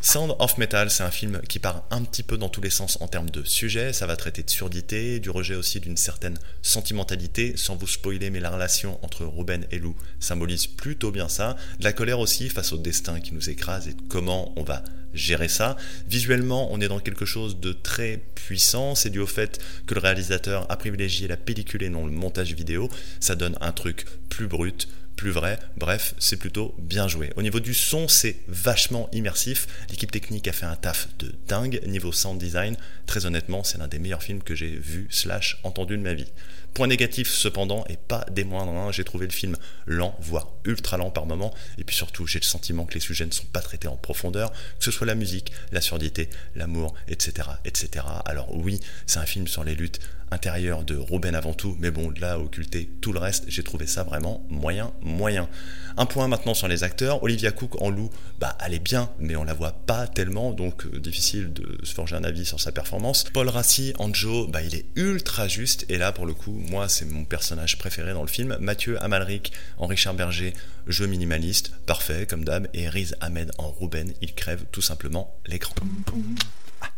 Sound 0.00 0.34
of 0.38 0.56
Metal, 0.56 0.90
c'est 0.90 1.02
un 1.02 1.10
film 1.10 1.42
qui 1.46 1.58
part 1.58 1.84
un 1.90 2.04
petit 2.04 2.22
peu 2.22 2.38
dans 2.38 2.48
tous 2.48 2.62
les 2.62 2.70
sens 2.70 2.96
en 3.02 3.06
termes 3.06 3.28
de 3.28 3.44
sujet. 3.44 3.92
Ça 3.92 4.06
va 4.06 4.16
traiter 4.16 4.42
de 4.42 4.48
surdité, 4.48 5.20
du 5.20 5.28
rejet 5.28 5.54
aussi 5.54 5.78
d'une 5.78 5.98
certaine 5.98 6.38
sentimentalité, 6.62 7.54
sans 7.56 7.76
vous 7.76 7.86
spoiler, 7.86 8.30
mais 8.30 8.40
la 8.40 8.50
relation 8.50 8.98
entre 9.04 9.26
Ruben 9.26 9.66
et 9.70 9.78
Lou 9.78 9.94
symbolise 10.20 10.66
plutôt 10.66 11.10
bien 11.10 11.28
ça. 11.28 11.56
De 11.78 11.84
la 11.84 11.92
colère 11.92 12.18
aussi 12.18 12.48
face 12.48 12.72
au 12.72 12.78
destin 12.78 13.20
qui 13.20 13.34
nous 13.34 13.50
écrase 13.50 13.88
et 13.88 13.96
comment 14.08 14.54
on 14.56 14.62
va 14.62 14.82
gérer 15.14 15.48
ça. 15.48 15.76
Visuellement, 16.08 16.72
on 16.72 16.80
est 16.80 16.88
dans 16.88 17.00
quelque 17.00 17.24
chose 17.24 17.60
de 17.60 17.72
très 17.72 18.22
puissant. 18.34 18.94
C'est 18.94 19.10
dû 19.10 19.20
au 19.20 19.26
fait 19.26 19.60
que 19.86 19.94
le 19.94 20.00
réalisateur 20.00 20.66
a 20.70 20.76
privilégié 20.76 21.28
la 21.28 21.36
pellicule 21.36 21.82
et 21.82 21.88
non 21.88 22.06
le 22.06 22.12
montage 22.12 22.52
vidéo. 22.54 22.88
Ça 23.20 23.34
donne 23.34 23.56
un 23.60 23.72
truc 23.72 24.06
plus 24.28 24.46
brut, 24.46 24.88
plus 25.16 25.30
vrai. 25.30 25.58
Bref, 25.76 26.14
c'est 26.18 26.36
plutôt 26.36 26.74
bien 26.78 27.08
joué. 27.08 27.32
Au 27.36 27.42
niveau 27.42 27.60
du 27.60 27.74
son, 27.74 28.08
c'est 28.08 28.36
vachement 28.48 29.08
immersif. 29.12 29.66
L'équipe 29.90 30.10
technique 30.10 30.48
a 30.48 30.52
fait 30.52 30.66
un 30.66 30.76
taf 30.76 31.08
de 31.18 31.32
dingue. 31.46 31.80
Niveau 31.86 32.12
sound 32.12 32.40
design, 32.40 32.76
très 33.06 33.26
honnêtement, 33.26 33.62
c'est 33.62 33.78
l'un 33.78 33.88
des 33.88 33.98
meilleurs 33.98 34.22
films 34.22 34.42
que 34.42 34.54
j'ai 34.54 34.74
vu 34.74 35.06
slash 35.10 35.58
entendu 35.62 35.96
de 35.96 36.02
ma 36.02 36.14
vie. 36.14 36.32
Point 36.74 36.86
négatif 36.86 37.28
cependant, 37.28 37.84
et 37.88 37.96
pas 37.96 38.24
des 38.30 38.44
moindres, 38.44 38.72
hein, 38.72 38.92
j'ai 38.92 39.04
trouvé 39.04 39.26
le 39.26 39.32
film 39.32 39.56
lent, 39.86 40.16
voire 40.20 40.48
ultra 40.64 40.96
lent 40.96 41.10
par 41.10 41.26
moment, 41.26 41.52
et 41.76 41.84
puis 41.84 41.94
surtout 41.94 42.26
j'ai 42.26 42.38
le 42.38 42.44
sentiment 42.44 42.86
que 42.86 42.94
les 42.94 43.00
sujets 43.00 43.26
ne 43.26 43.30
sont 43.30 43.44
pas 43.46 43.60
traités 43.60 43.88
en 43.88 43.96
profondeur, 43.96 44.52
que 44.52 44.84
ce 44.84 44.90
soit 44.90 45.06
la 45.06 45.14
musique, 45.14 45.52
la 45.70 45.82
surdité, 45.82 46.30
l'amour, 46.54 46.94
etc., 47.08 47.48
etc. 47.66 48.06
Alors 48.24 48.54
oui, 48.56 48.80
c'est 49.06 49.18
un 49.18 49.26
film 49.26 49.46
sur 49.48 49.64
les 49.64 49.74
luttes 49.74 50.00
intérieures 50.32 50.84
de 50.84 50.96
Ruben 50.96 51.34
avant 51.34 51.52
tout, 51.52 51.76
mais 51.78 51.90
bon, 51.90 52.12
là, 52.20 52.38
occulter 52.38 52.88
tout 53.00 53.12
le 53.12 53.18
reste, 53.18 53.44
j'ai 53.48 53.62
trouvé 53.62 53.86
ça 53.86 54.02
vraiment 54.02 54.44
moyen, 54.48 54.92
moyen. 55.02 55.48
Un 55.96 56.06
point 56.06 56.26
maintenant 56.26 56.54
sur 56.54 56.68
les 56.68 56.84
acteurs, 56.84 57.22
Olivia 57.22 57.52
Cook 57.52 57.80
en 57.82 57.90
loup, 57.90 58.10
bah 58.40 58.56
elle 58.64 58.74
est 58.74 58.78
bien, 58.78 59.10
mais 59.18 59.36
on 59.36 59.44
la 59.44 59.52
voit 59.52 59.72
pas 59.72 60.06
tellement, 60.06 60.52
donc 60.52 60.86
euh, 60.86 60.98
difficile 60.98 61.52
de 61.52 61.78
se 61.84 61.92
forger 61.92 62.16
un 62.16 62.24
avis 62.24 62.46
sur 62.46 62.60
sa 62.60 62.72
performance. 62.72 63.24
Paul 63.32 63.48
Rassi 63.48 63.92
en 63.98 64.12
Joe, 64.12 64.48
bah 64.50 64.62
il 64.62 64.74
est 64.74 64.86
ultra 64.96 65.48
juste, 65.48 65.84
et 65.90 65.98
là 65.98 66.12
pour 66.12 66.24
le 66.24 66.32
coup, 66.32 66.52
moi 66.52 66.88
c'est 66.88 67.04
mon 67.04 67.24
personnage 67.24 67.76
préféré 67.78 68.14
dans 68.14 68.22
le 68.22 68.28
film. 68.28 68.56
Mathieu 68.60 69.02
Amalric 69.02 69.52
en 69.76 69.86
Richard 69.86 70.14
Berger, 70.14 70.54
jeu 70.86 71.06
minimaliste, 71.06 71.72
parfait 71.86 72.26
comme 72.26 72.44
d'hab, 72.44 72.68
et 72.72 72.88
Riz 72.88 73.12
Ahmed 73.20 73.52
en 73.58 73.70
Ruben, 73.70 74.12
il 74.22 74.34
crève 74.34 74.64
tout 74.72 74.82
simplement 74.82 75.36
l'écran. 75.46 75.74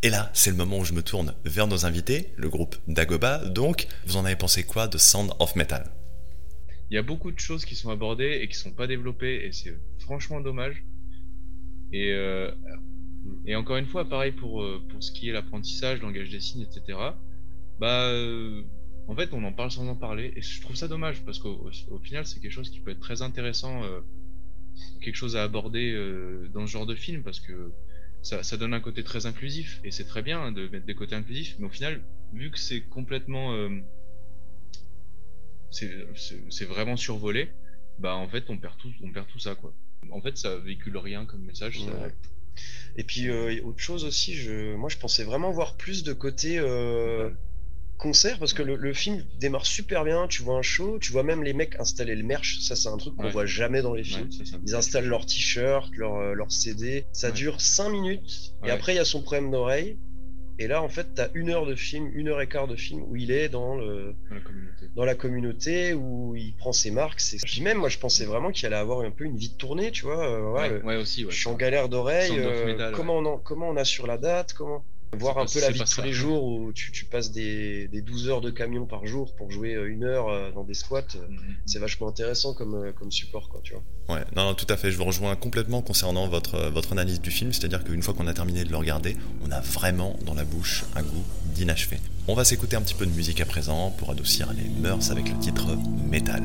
Et 0.03 0.11
là, 0.11 0.31
c'est 0.35 0.51
le 0.51 0.57
moment 0.57 0.79
où 0.79 0.85
je 0.85 0.93
me 0.93 1.03
tourne 1.03 1.35
vers 1.45 1.67
nos 1.67 1.87
invités, 1.87 2.33
le 2.37 2.49
groupe 2.49 2.77
Dagoba. 2.89 3.45
Donc, 3.47 3.87
vous 4.07 4.17
en 4.17 4.25
avez 4.25 4.37
pensé 4.37 4.63
quoi 4.63 4.89
de 4.89 4.99
Sound 4.99 5.33
of 5.39 5.57
Metal? 5.57 5.91
Il 6.91 6.95
y 6.95 6.99
a 6.99 7.03
beaucoup 7.03 7.33
de 7.33 7.39
choses 7.39 7.65
qui 7.65 7.75
sont 7.75 7.91
abordées 7.91 8.41
et 8.43 8.49
qui 8.49 8.57
sont 8.57 8.73
pas 8.73 8.87
développées 8.87 9.47
et 9.47 9.53
c'est 9.53 9.75
franchement 10.01 10.41
dommage. 10.41 10.85
Et, 11.93 12.13
euh, 12.13 12.51
encore 13.55 13.77
une 13.77 13.87
fois, 13.87 14.09
pareil 14.09 14.33
pour, 14.33 14.63
euh, 14.63 14.83
pour 14.91 15.03
ce 15.03 15.11
qui 15.11 15.29
est 15.29 15.33
l'apprentissage, 15.33 16.03
langage 16.03 16.29
des 16.29 16.41
signes, 16.41 16.63
etc. 16.63 16.99
Bah, 17.79 18.09
euh, 18.09 18.63
en 19.09 19.17
fait, 19.17 19.33
on 19.33 19.43
en 19.45 19.53
parle 19.53 19.71
sans 19.71 19.89
en 19.89 19.97
parler 19.97 20.33
et 20.37 20.43
je 20.43 20.61
trouve 20.61 20.77
ça 20.77 20.89
dommage 20.89 21.23
parce 21.25 21.39
qu'au 21.39 21.71
au 21.91 21.99
final, 21.99 22.27
c'est 22.27 22.41
quelque 22.41 22.53
chose 22.53 22.71
qui 22.71 22.81
peut 22.81 22.91
être 22.91 23.01
très 23.01 23.23
intéressant, 23.23 23.83
quelque 25.01 25.17
chose 25.17 25.37
à 25.37 25.43
aborder 25.43 25.95
dans 26.53 26.67
ce 26.67 26.73
genre 26.73 26.87
de 26.87 26.95
film 26.95 27.23
parce 27.23 27.41
que 27.41 27.73
ça, 28.25 28.43
ça 28.43 28.57
donne 28.57 28.75
un 28.75 28.81
côté 28.81 29.05
très 29.05 29.27
inclusif 29.27 29.81
et 29.85 29.91
c'est 29.93 30.05
très 30.05 30.23
bien 30.23 30.41
hein, 30.41 30.51
de 30.53 30.67
mettre 30.69 30.87
des 30.87 30.95
côtés 30.97 31.15
inclusifs, 31.15 31.55
mais 31.61 31.67
au 31.67 31.71
final, 31.71 32.01
vu 32.33 32.51
que 32.51 32.59
c'est 32.59 32.81
complètement, 32.81 33.55
euh, 33.55 33.69
c'est 35.71 36.65
vraiment 36.65 36.97
survolé, 36.97 37.51
bah 37.99 38.15
en 38.17 38.29
fait 38.29 38.45
on 38.49 38.57
perd 38.59 38.77
tout, 38.79 38.93
on 39.03 39.13
perd 39.13 39.27
tout 39.29 39.39
ça 39.39 39.55
quoi. 39.55 39.73
En 40.11 40.21
fait, 40.21 40.37
ça 40.37 40.57
véhicule 40.57 40.97
rien 40.99 41.25
comme 41.27 41.43
message. 41.43 41.81
ça- 41.81 41.87
Ouais. 41.93 42.13
Et 42.97 43.03
puis 43.05 43.29
euh, 43.29 43.61
autre 43.65 43.81
chose 43.81 44.05
aussi, 44.05 44.35
je, 44.35 44.75
moi 44.77 44.89
je 44.89 44.99
pensais 44.99 45.25
vraiment 45.25 45.51
voir 45.51 45.77
plus 45.77 46.05
de 46.05 46.13
côté 46.13 46.59
euh, 46.59 47.31
concert 48.05 48.39
parce 48.39 48.53
que 48.53 48.63
le, 48.63 48.77
le 48.77 48.93
film 48.93 49.25
démarre 49.41 49.65
super 49.67 50.05
bien. 50.05 50.29
Tu 50.29 50.43
vois 50.43 50.57
un 50.57 50.63
show, 50.63 50.99
tu 51.01 51.11
vois 51.13 51.23
même 51.23 51.43
les 51.43 51.55
mecs 51.55 51.75
installer 51.81 52.15
le 52.15 52.23
merch. 52.23 52.59
Ça, 52.61 52.77
c'est 52.77 52.89
un 52.91 52.97
truc 52.99 53.17
qu'on 53.17 53.25
Ouais. 53.25 53.31
voit 53.31 53.47
jamais 53.47 53.81
dans 53.83 53.95
les 53.95 54.05
films. 54.05 54.31
ça 54.31 54.57
Ils 54.67 54.75
installent 54.75 55.07
leurs 55.07 55.27
t-shirts, 55.27 55.91
leurs 55.97 56.17
euh, 56.17 56.35
leurs 56.35 56.53
CD. 56.53 57.07
Ça 57.13 57.29
Ouais. 57.29 57.33
dure 57.33 57.61
5 57.61 57.89
minutes 57.89 58.55
et 58.65 58.71
après 58.71 58.93
il 58.93 58.97
y 58.97 59.01
a 59.01 59.05
son 59.05 59.23
problème 59.23 59.51
d'oreille. 59.51 59.99
Et 60.61 60.69
là, 60.69 60.81
en 60.83 60.89
fait, 60.89 61.09
t'as 61.17 61.31
une 61.35 61.51
heure 61.51 61.67
de 61.67 61.75
film, 61.75 62.09
une 62.15 62.29
heure 62.29 62.41
et 62.41 62.47
quart 62.47 62.69
de 62.69 62.77
film 62.77 63.03
où 63.09 63.17
il 63.17 63.33
est 63.33 63.49
dans 63.49 63.75
le 63.75 64.15
dans 64.31 64.35
la 64.37 64.41
communauté. 64.41 64.87
dans 64.95 65.05
la 65.05 65.15
communauté 65.17 65.95
où 65.95 66.37
il 66.37 66.55
prend 66.55 66.71
ses 66.73 66.93
marques. 66.93 67.21
Puis 67.45 67.61
même, 67.61 67.79
moi, 67.79 67.89
je 67.89 67.99
pensais 67.99 68.25
vraiment 68.25 68.53
qu'il 68.53 68.67
allait 68.67 68.77
avoir 68.77 69.01
un 69.01 69.11
peu 69.11 69.25
une 69.25 69.37
vie 69.37 69.49
de 69.49 69.57
tournée, 69.57 69.91
tu 69.91 70.05
vois. 70.05 70.25
euh, 70.25 70.53
ouais, 70.53 70.61
Ouais, 70.61 70.69
le- 70.69 70.85
ouais, 70.85 70.97
aussi. 70.97 71.25
Ouais. 71.25 71.33
je 71.33 71.37
suis 71.41 71.49
en 71.49 71.55
galère 71.57 71.89
d'oreille. 71.89 72.31
Euh, 72.39 72.93
comment, 72.93 73.19
on 73.19 73.25
en- 73.27 73.39
comment 73.39 73.69
on 73.69 73.77
assure 73.77 74.07
la 74.07 74.17
date 74.17 74.53
comment... 74.53 74.85
Voir 75.15 75.39
un 75.39 75.47
peu 75.47 75.61
la 75.61 75.71
vie 75.71 75.83
tous 75.85 76.03
les 76.03 76.13
jours 76.13 76.45
où 76.45 76.73
tu, 76.73 76.93
tu 76.93 77.05
passes 77.05 77.31
des, 77.33 77.89
des 77.89 78.03
12 78.03 78.29
heures 78.29 78.41
de 78.41 78.51
camion 78.51 78.87
par 78.87 79.07
jour 79.07 79.35
pour 79.37 79.51
jouer 79.51 79.75
euh, 79.75 79.91
une 79.91 80.05
heure 80.05 80.29
euh, 80.29 80.51
dans 80.53 80.65
des 80.65 80.75
squats. 80.75 81.03
euh, 81.17 81.27
Mhm. 81.29 81.39
C'est 81.67 81.79
vachement 81.79 82.09
intéressant 82.09 82.55
comme, 82.55 82.93
comme 82.99 83.11
support, 83.11 83.49
quoi, 83.49 83.61
tu 83.63 83.73
vois. 83.75 83.83
Ouais, 84.17 84.25
non, 84.37 84.45
non, 84.45 84.55
tout 84.55 84.67
à 84.69 84.77
fait. 84.77 84.91
Je 84.91 84.97
vous 84.99 85.05
rejoins 85.05 85.35
complètement 85.37 85.81
concernant 85.83 86.29
votre, 86.29 86.69
votre 86.71 86.93
analyse 86.93 87.21
du 87.21 87.31
film. 87.31 87.53
C'est-à-dire 87.53 87.83
qu'une 87.85 88.03
fois 88.03 88.15
qu'on 88.15 88.27
a 88.27 88.35
terminé 88.35 88.65
de 88.65 88.71
le 88.71 88.77
regarder, 88.77 89.17
on 89.47 89.51
a 89.51 89.61
vraiment 89.61 90.19
dans 90.27 90.35
la 90.35 90.45
bouche 90.45 90.85
un 90.95 91.03
goût 91.03 91.25
d'inachevé. 91.55 91.99
On 92.29 92.35
va 92.35 92.45
s'écouter 92.45 92.77
un 92.77 92.83
petit 92.83 92.95
peu 92.95 93.07
de 93.07 93.13
musique 93.13 93.41
à 93.41 93.47
présent 93.47 93.91
pour 93.91 94.11
adoucir 94.11 94.53
les 94.53 94.69
mœurs 94.81 95.11
avec 95.11 95.29
le 95.29 95.39
titre 95.39 95.77
Metal. 96.11 96.43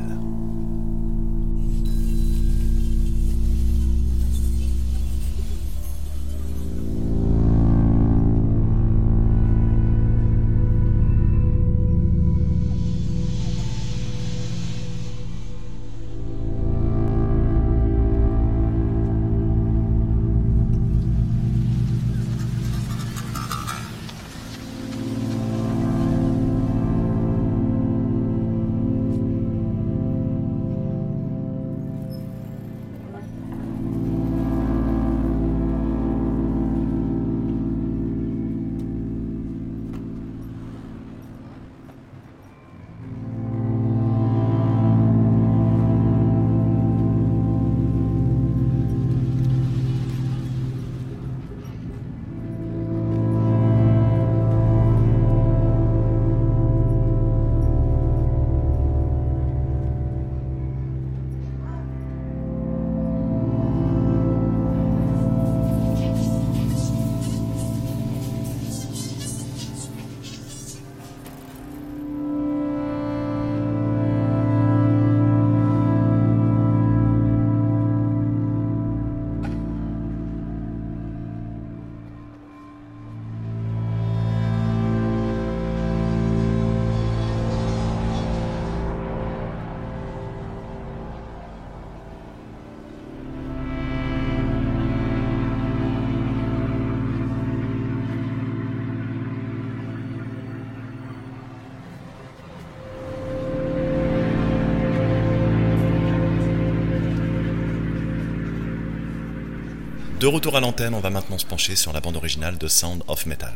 De 110.19 110.27
retour 110.27 110.57
à 110.57 110.59
l'antenne, 110.59 110.93
on 110.93 110.99
va 110.99 111.09
maintenant 111.09 111.37
se 111.37 111.45
pencher 111.45 111.77
sur 111.77 111.93
la 111.93 112.01
bande 112.01 112.17
originale 112.17 112.57
de 112.57 112.67
Sound 112.67 113.03
of 113.07 113.25
Metal. 113.25 113.53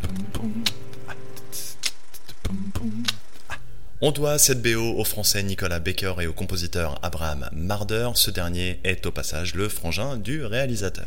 On 4.00 4.12
doit 4.12 4.38
cette 4.38 4.62
BO 4.62 4.98
au 4.98 5.04
français 5.04 5.44
Nicolas 5.44 5.80
Baker 5.80 6.14
et 6.22 6.28
au 6.28 6.32
compositeur 6.32 7.00
Abraham 7.02 7.50
Marder. 7.52 8.12
Ce 8.16 8.32
dernier 8.32 8.80
est 8.86 9.06
au 9.06 9.12
passage 9.12 9.56
le 9.56 9.68
frangin 9.68 10.16
du 10.16 10.46
réalisateur. 10.46 11.06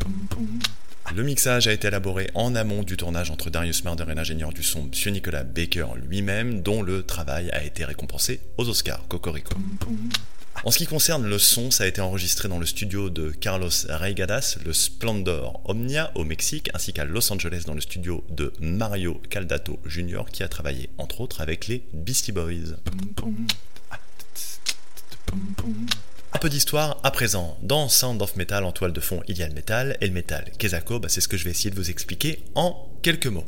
Le 1.14 1.22
mixage 1.22 1.68
a 1.68 1.72
été 1.72 1.88
élaboré 1.88 2.30
en 2.34 2.54
amont 2.54 2.82
du 2.82 2.98
tournage 2.98 3.30
entre 3.30 3.48
Darius 3.48 3.82
Marder 3.82 4.04
et 4.10 4.14
l'ingénieur 4.14 4.52
du 4.52 4.62
son 4.62 4.90
M. 4.92 5.12
Nicolas 5.14 5.44
Baker 5.44 5.86
lui-même, 6.06 6.60
dont 6.60 6.82
le 6.82 7.02
travail 7.02 7.48
a 7.52 7.64
été 7.64 7.86
récompensé 7.86 8.40
aux 8.58 8.68
Oscars 8.68 9.08
Cocorico. 9.08 9.54
En 10.64 10.70
ce 10.70 10.78
qui 10.78 10.86
concerne 10.86 11.26
le 11.26 11.38
son, 11.38 11.70
ça 11.70 11.84
a 11.84 11.86
été 11.86 12.00
enregistré 12.00 12.48
dans 12.48 12.58
le 12.58 12.66
studio 12.66 13.10
de 13.10 13.30
Carlos 13.30 13.70
Reigadas, 13.88 14.56
le 14.64 14.72
Splendor 14.72 15.60
Omnia 15.64 16.10
au 16.14 16.24
Mexique, 16.24 16.70
ainsi 16.74 16.92
qu'à 16.92 17.04
Los 17.04 17.32
Angeles 17.32 17.64
dans 17.66 17.74
le 17.74 17.80
studio 17.80 18.24
de 18.30 18.52
Mario 18.60 19.20
Caldato 19.30 19.78
Jr., 19.86 20.22
qui 20.32 20.42
a 20.42 20.48
travaillé 20.48 20.90
entre 20.98 21.20
autres 21.20 21.40
avec 21.40 21.68
les 21.68 21.84
Beastie 21.92 22.32
Boys. 22.32 22.76
Un 26.32 26.38
peu 26.38 26.48
d'histoire 26.48 26.98
à 27.02 27.10
présent. 27.10 27.56
Dans 27.62 27.88
Sound 27.88 28.20
of 28.20 28.36
Metal 28.36 28.64
en 28.64 28.72
toile 28.72 28.92
de 28.92 29.00
fond, 29.00 29.22
il 29.28 29.38
y 29.38 29.42
a 29.42 29.48
le 29.48 29.54
métal, 29.54 29.96
et 30.00 30.06
le 30.06 30.12
métal, 30.12 30.50
Kezako, 30.58 30.98
bah, 30.98 31.08
c'est 31.08 31.20
ce 31.20 31.28
que 31.28 31.36
je 31.36 31.44
vais 31.44 31.50
essayer 31.50 31.70
de 31.70 31.76
vous 31.76 31.90
expliquer 31.90 32.42
en 32.54 32.88
quelques 33.02 33.26
mots. 33.26 33.46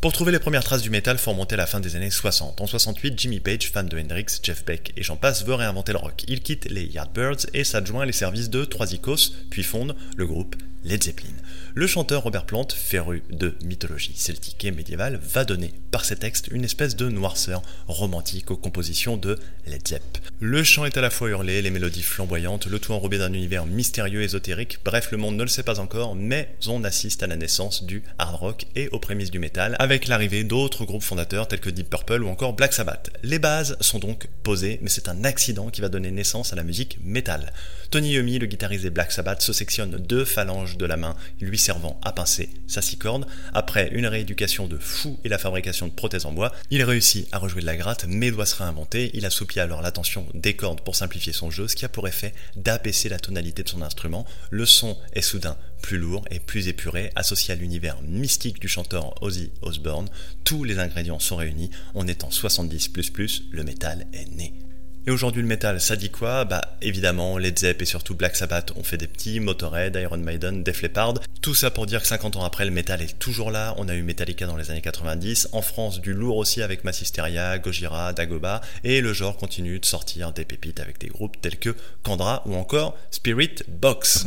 Pour 0.00 0.14
trouver 0.14 0.32
les 0.32 0.38
premières 0.38 0.64
traces 0.64 0.80
du 0.80 0.88
métal, 0.88 1.18
faut 1.18 1.32
remonter 1.32 1.56
à 1.56 1.58
la 1.58 1.66
fin 1.66 1.78
des 1.78 1.94
années 1.94 2.08
60. 2.08 2.62
En 2.62 2.66
68, 2.66 3.20
Jimmy 3.20 3.38
Page, 3.38 3.70
fan 3.70 3.86
de 3.86 4.00
Hendrix, 4.00 4.40
Jeff 4.42 4.64
Beck 4.64 4.94
et 4.96 5.02
j'en 5.02 5.16
passe, 5.16 5.44
veut 5.44 5.52
réinventer 5.52 5.92
le 5.92 5.98
rock. 5.98 6.24
Il 6.26 6.40
quitte 6.40 6.64
les 6.70 6.84
Yardbirds 6.86 7.44
et 7.52 7.64
s'adjoint 7.64 8.06
les 8.06 8.12
services 8.12 8.48
de 8.48 8.64
Trois 8.64 8.94
Icos, 8.94 9.34
puis 9.50 9.62
fonde 9.62 9.94
le 10.16 10.26
groupe 10.26 10.56
Led 10.84 11.02
Zeppelin. 11.02 11.34
Le 11.74 11.86
chanteur 11.86 12.24
Robert 12.24 12.46
Plant, 12.46 12.66
féru 12.74 13.22
de 13.30 13.54
mythologie 13.62 14.14
celtique 14.16 14.64
et 14.64 14.72
médiévale, 14.72 15.20
va 15.22 15.44
donner 15.44 15.72
par 15.92 16.04
ses 16.04 16.16
textes 16.16 16.48
une 16.48 16.64
espèce 16.64 16.96
de 16.96 17.08
noirceur 17.08 17.62
romantique 17.86 18.50
aux 18.50 18.56
compositions 18.56 19.16
de 19.16 19.38
Led 19.68 19.86
Zepp. 19.86 20.18
Le 20.40 20.64
chant 20.64 20.84
est 20.84 20.96
à 20.96 21.00
la 21.00 21.10
fois 21.10 21.28
hurlé, 21.28 21.62
les 21.62 21.70
mélodies 21.70 22.02
flamboyantes, 22.02 22.66
le 22.66 22.80
tout 22.80 22.92
enrobé 22.92 23.18
d'un 23.18 23.32
univers 23.32 23.66
mystérieux, 23.66 24.22
ésotérique, 24.22 24.78
bref, 24.84 25.12
le 25.12 25.18
monde 25.18 25.36
ne 25.36 25.44
le 25.44 25.48
sait 25.48 25.62
pas 25.62 25.78
encore, 25.78 26.16
mais 26.16 26.56
on 26.66 26.82
assiste 26.82 27.22
à 27.22 27.28
la 27.28 27.36
naissance 27.36 27.84
du 27.84 28.02
hard 28.18 28.34
rock 28.34 28.66
et 28.74 28.88
aux 28.88 28.98
prémices 28.98 29.30
du 29.30 29.38
métal, 29.38 29.76
avec 29.78 30.08
l'arrivée 30.08 30.42
d'autres 30.42 30.84
groupes 30.84 31.02
fondateurs 31.02 31.46
tels 31.46 31.60
que 31.60 31.70
Deep 31.70 31.88
Purple 31.88 32.24
ou 32.24 32.28
encore 32.28 32.54
Black 32.54 32.72
Sabbath. 32.72 33.10
Les 33.22 33.38
bases 33.38 33.76
sont 33.80 34.00
donc 34.00 34.26
posées, 34.42 34.80
mais 34.82 34.88
c'est 34.88 35.08
un 35.08 35.22
accident 35.22 35.70
qui 35.70 35.82
va 35.82 35.88
donner 35.88 36.10
naissance 36.10 36.52
à 36.52 36.56
la 36.56 36.64
musique 36.64 36.98
métal. 37.04 37.52
Tony 37.90 38.12
Iommi, 38.12 38.38
le 38.38 38.46
guitariste 38.46 38.84
des 38.84 38.90
Black 38.90 39.10
Sabbath, 39.10 39.42
se 39.42 39.52
sectionne 39.52 39.96
deux 39.96 40.24
phalanges 40.24 40.76
de 40.76 40.86
la 40.86 40.96
main, 40.96 41.16
lui 41.40 41.58
servant 41.58 41.98
à 42.04 42.12
pincer 42.12 42.48
sa 42.68 42.82
six 42.82 42.96
cordes. 42.96 43.26
Après 43.52 43.90
une 43.92 44.06
rééducation 44.06 44.68
de 44.68 44.78
fou 44.78 45.18
et 45.24 45.28
la 45.28 45.38
fabrication 45.38 45.88
de 45.88 45.92
prothèses 45.92 46.24
en 46.24 46.30
bois, 46.30 46.52
il 46.70 46.84
réussit 46.84 47.26
à 47.32 47.38
rejouer 47.38 47.62
de 47.62 47.66
la 47.66 47.76
gratte, 47.76 48.06
mais 48.08 48.30
doit 48.30 48.46
se 48.46 48.54
réinventer. 48.54 49.10
Il 49.14 49.26
assouplit 49.26 49.58
alors 49.58 49.82
l'attention 49.82 50.24
des 50.34 50.54
cordes 50.54 50.82
pour 50.82 50.94
simplifier 50.94 51.32
son 51.32 51.50
jeu, 51.50 51.66
ce 51.66 51.74
qui 51.74 51.84
a 51.84 51.88
pour 51.88 52.06
effet 52.06 52.32
d'abaisser 52.54 53.08
la 53.08 53.18
tonalité 53.18 53.64
de 53.64 53.68
son 53.68 53.82
instrument. 53.82 54.24
Le 54.50 54.66
son 54.66 54.96
est 55.14 55.20
soudain 55.20 55.56
plus 55.82 55.98
lourd 55.98 56.24
et 56.30 56.38
plus 56.38 56.68
épuré, 56.68 57.10
associé 57.16 57.54
à 57.54 57.56
l'univers 57.56 58.00
mystique 58.02 58.60
du 58.60 58.68
chanteur 58.68 59.20
Ozzy 59.20 59.50
Osbourne. 59.62 60.08
Tous 60.44 60.62
les 60.62 60.78
ingrédients 60.78 61.18
sont 61.18 61.36
réunis. 61.36 61.70
On 61.96 62.06
est 62.06 62.22
en 62.22 62.30
70 62.30 62.92
le 63.50 63.64
métal 63.64 64.06
est 64.12 64.30
né. 64.30 64.69
Et 65.06 65.10
aujourd'hui, 65.10 65.40
le 65.40 65.48
métal, 65.48 65.80
ça 65.80 65.96
dit 65.96 66.10
quoi? 66.10 66.44
Bah 66.44 66.60
évidemment, 66.82 67.38
Led 67.38 67.58
Zepp 67.58 67.80
et 67.80 67.86
surtout 67.86 68.14
Black 68.14 68.36
Sabbath 68.36 68.72
ont 68.76 68.82
fait 68.82 68.98
des 68.98 69.06
petits, 69.06 69.40
Motorhead, 69.40 69.96
Iron 69.96 70.18
Maiden, 70.18 70.62
Def 70.62 70.82
Leppard. 70.82 71.14
Tout 71.40 71.54
ça 71.54 71.70
pour 71.70 71.86
dire 71.86 72.02
que 72.02 72.06
50 72.06 72.36
ans 72.36 72.44
après, 72.44 72.66
le 72.66 72.70
métal 72.70 73.00
est 73.00 73.18
toujours 73.18 73.50
là. 73.50 73.74
On 73.78 73.88
a 73.88 73.94
eu 73.94 74.02
Metallica 74.02 74.46
dans 74.46 74.56
les 74.56 74.70
années 74.70 74.82
90. 74.82 75.48
En 75.52 75.62
France, 75.62 76.02
du 76.02 76.12
lourd 76.12 76.36
aussi 76.36 76.60
avec 76.60 76.84
Massisteria, 76.84 77.58
Gojira, 77.58 78.12
Dagoba. 78.12 78.60
Et 78.84 79.00
le 79.00 79.14
genre 79.14 79.38
continue 79.38 79.80
de 79.80 79.86
sortir 79.86 80.32
des 80.32 80.44
pépites 80.44 80.80
avec 80.80 80.98
des 80.98 81.08
groupes 81.08 81.40
tels 81.40 81.58
que 81.58 81.74
Kandra 82.02 82.42
ou 82.44 82.54
encore 82.54 82.98
Spirit 83.10 83.54
Box. 83.68 84.26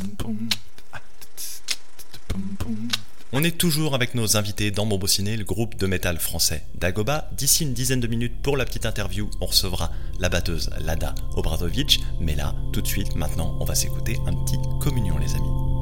On 3.36 3.44
est 3.44 3.58
toujours 3.58 3.96
avec 3.96 4.14
nos 4.14 4.38
invités 4.38 4.70
dans 4.70 4.86
Mon 4.86 5.04
Ciné, 5.08 5.36
le 5.36 5.44
groupe 5.44 5.76
de 5.76 5.88
métal 5.88 6.20
français 6.20 6.64
Dagoba. 6.76 7.32
D'ici 7.32 7.64
une 7.64 7.74
dizaine 7.74 8.00
de 8.00 8.06
minutes 8.06 8.40
pour 8.44 8.58
la 8.58 8.64
petite 8.64 8.86
interview, 8.86 9.28
on 9.42 9.48
recevra 9.48 9.92
la 10.20 10.30
batteuse 10.30 10.70
Lada 10.80 11.16
Obradovic. 11.36 12.00
Mais 12.20 12.36
là, 12.36 12.54
tout 12.74 12.84
de 12.84 12.88
suite, 12.88 13.16
maintenant, 13.16 13.58
on 13.60 13.66
va 13.66 13.74
s'écouter 13.74 14.18
un 14.28 14.34
petit 14.34 14.60
communion, 14.80 15.18
les 15.18 15.34
amis. 15.34 15.73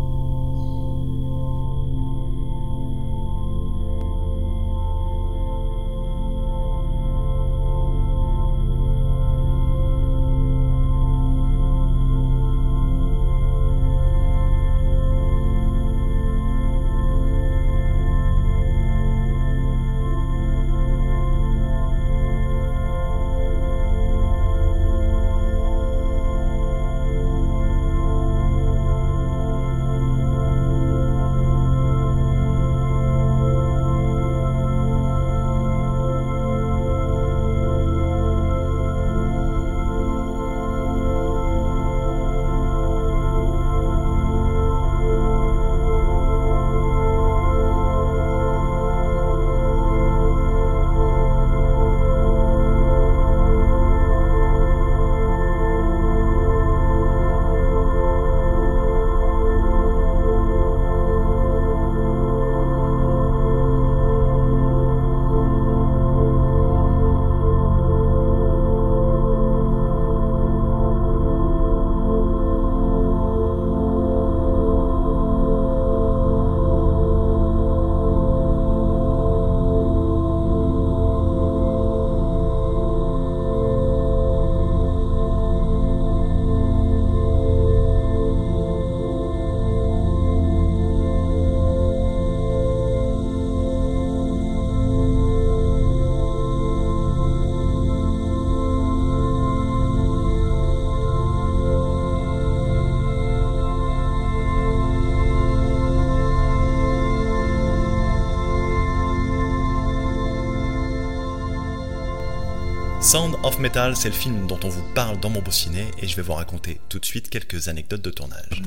Sound 113.11 113.35
of 113.43 113.59
Metal, 113.59 113.93
c'est 113.97 114.07
le 114.07 114.15
film 114.15 114.47
dont 114.47 114.57
on 114.63 114.69
vous 114.69 114.85
parle 114.95 115.19
dans 115.19 115.29
mon 115.29 115.41
beau 115.41 115.51
ciné 115.51 115.85
et 116.01 116.07
je 116.07 116.15
vais 116.15 116.21
vous 116.21 116.31
raconter 116.31 116.79
tout 116.87 116.97
de 116.97 117.03
suite 117.03 117.29
quelques 117.29 117.67
anecdotes 117.67 118.01
de 118.01 118.09
tournage. 118.09 118.63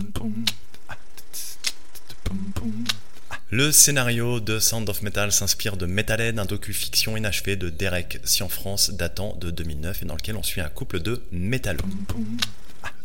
Le 3.48 3.72
scénario 3.72 4.40
de 4.40 4.58
Sound 4.58 4.86
of 4.90 5.00
Metal 5.00 5.32
s'inspire 5.32 5.78
de 5.78 5.86
Metalhead, 5.86 6.38
un 6.38 6.44
docu-fiction 6.44 7.16
inachevé 7.16 7.56
de 7.56 7.70
Derek 7.70 8.20
Cianfrance 8.24 8.90
datant 8.90 9.34
de 9.40 9.50
2009 9.50 10.02
et 10.02 10.04
dans 10.04 10.14
lequel 10.14 10.36
on 10.36 10.42
suit 10.42 10.60
un 10.60 10.68
couple 10.68 11.00
de 11.00 11.22
métallos. 11.32 11.80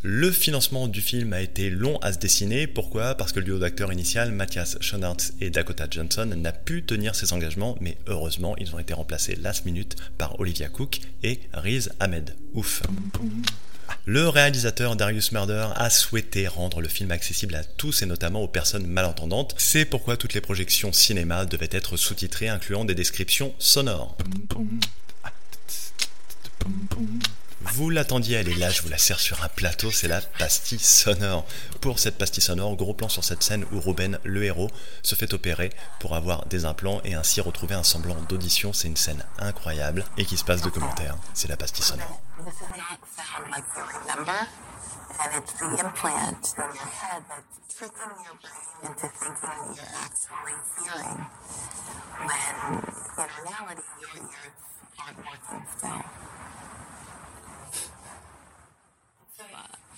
Le 0.01 0.31
financement 0.31 0.88
du 0.88 1.01
film 1.01 1.33
a 1.33 1.41
été 1.41 1.69
long 1.69 1.97
à 1.97 2.13
se 2.13 2.19
dessiner. 2.19 2.67
Pourquoi? 2.67 3.15
Parce 3.15 3.33
que 3.33 3.39
le 3.39 3.45
duo 3.45 3.59
d'acteurs 3.59 3.91
initial, 3.91 4.31
Matthias 4.31 4.77
Schoenaerts 4.79 5.33
et 5.41 5.49
Dakota 5.49 5.88
Johnson, 5.91 6.33
n'a 6.38 6.53
pu 6.53 6.83
tenir 6.83 7.15
ses 7.15 7.33
engagements, 7.33 7.77
mais 7.81 7.97
heureusement, 8.07 8.55
ils 8.57 8.73
ont 8.73 8.79
été 8.79 8.93
remplacés 8.93 9.35
last 9.35 9.65
minute 9.65 9.97
par 10.17 10.39
Olivia 10.39 10.69
Cook 10.69 11.01
et 11.23 11.41
Riz 11.53 11.89
Ahmed. 11.99 12.33
Ouf. 12.53 12.81
Le 14.05 14.29
réalisateur 14.29 14.95
Darius 14.95 15.33
Murder 15.33 15.67
a 15.75 15.89
souhaité 15.89 16.47
rendre 16.47 16.79
le 16.79 16.88
film 16.88 17.12
accessible 17.12 17.55
à 17.55 17.65
tous 17.65 18.01
et 18.01 18.05
notamment 18.05 18.41
aux 18.41 18.47
personnes 18.47 18.88
malentendantes. 18.88 19.53
C'est 19.57 19.83
pourquoi 19.83 20.15
toutes 20.15 20.33
les 20.33 20.41
projections 20.41 20.93
cinéma 20.93 21.45
devaient 21.45 21.67
être 21.71 21.97
sous-titrées 21.97 22.47
incluant 22.47 22.85
des 22.85 22.95
descriptions 22.95 23.53
sonores. 23.59 24.17
Vous 27.73 27.89
l'attendiez, 27.89 28.38
elle 28.38 28.49
est 28.49 28.55
là, 28.55 28.69
je 28.69 28.82
vous 28.82 28.89
la 28.89 28.97
sers 28.97 29.19
sur 29.19 29.43
un 29.43 29.47
plateau, 29.47 29.91
c'est 29.91 30.08
la 30.08 30.21
pastille 30.21 30.79
sonore. 30.79 31.45
Pour 31.82 31.99
cette 31.99 32.17
pastille 32.17 32.43
sonore, 32.43 32.75
gros 32.75 32.93
plan 32.93 33.10
sur 33.10 33.23
cette 33.23 33.43
scène 33.43 33.65
où 33.71 33.79
Ruben, 33.79 34.19
le 34.23 34.43
héros, 34.43 34.69
se 35.03 35.15
fait 35.15 35.34
opérer 35.34 35.71
pour 35.99 36.15
avoir 36.15 36.45
des 36.47 36.65
implants 36.65 37.01
et 37.03 37.13
ainsi 37.13 37.41
retrouver 37.41 37.75
un 37.75 37.84
semblant 37.84 38.15
d'audition. 38.27 38.73
C'est 38.73 38.88
une 38.88 38.97
scène 38.97 39.23
incroyable 39.38 40.03
et 40.17 40.25
qui 40.25 40.38
se 40.38 40.43
passe 40.43 40.62
de 40.62 40.69
commentaires. 40.69 41.15
C'est 41.34 41.47
la 41.47 41.58
pastille 41.58 41.86
sonore. 41.86 42.21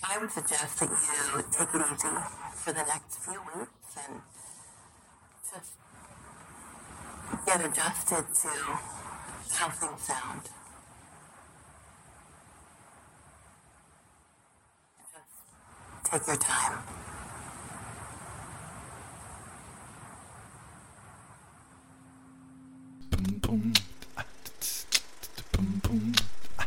I 0.04 0.18
would 0.18 0.30
suggest 0.30 0.80
that 0.80 0.90
you 0.90 1.44
take 1.52 1.74
it 1.74 1.82
easy 1.92 2.08
for 2.54 2.72
the 2.72 2.82
next 2.82 3.18
few 3.24 3.40
weeks 3.54 3.96
and 4.08 4.20
just 5.50 5.72
get 7.46 7.60
adjusted 7.64 8.24
to 8.42 8.48
how 9.54 9.68
things 9.70 10.02
sound. 10.02 10.42
Just 16.04 16.10
Take 16.10 16.26
your 16.26 16.36
time. 16.36 16.82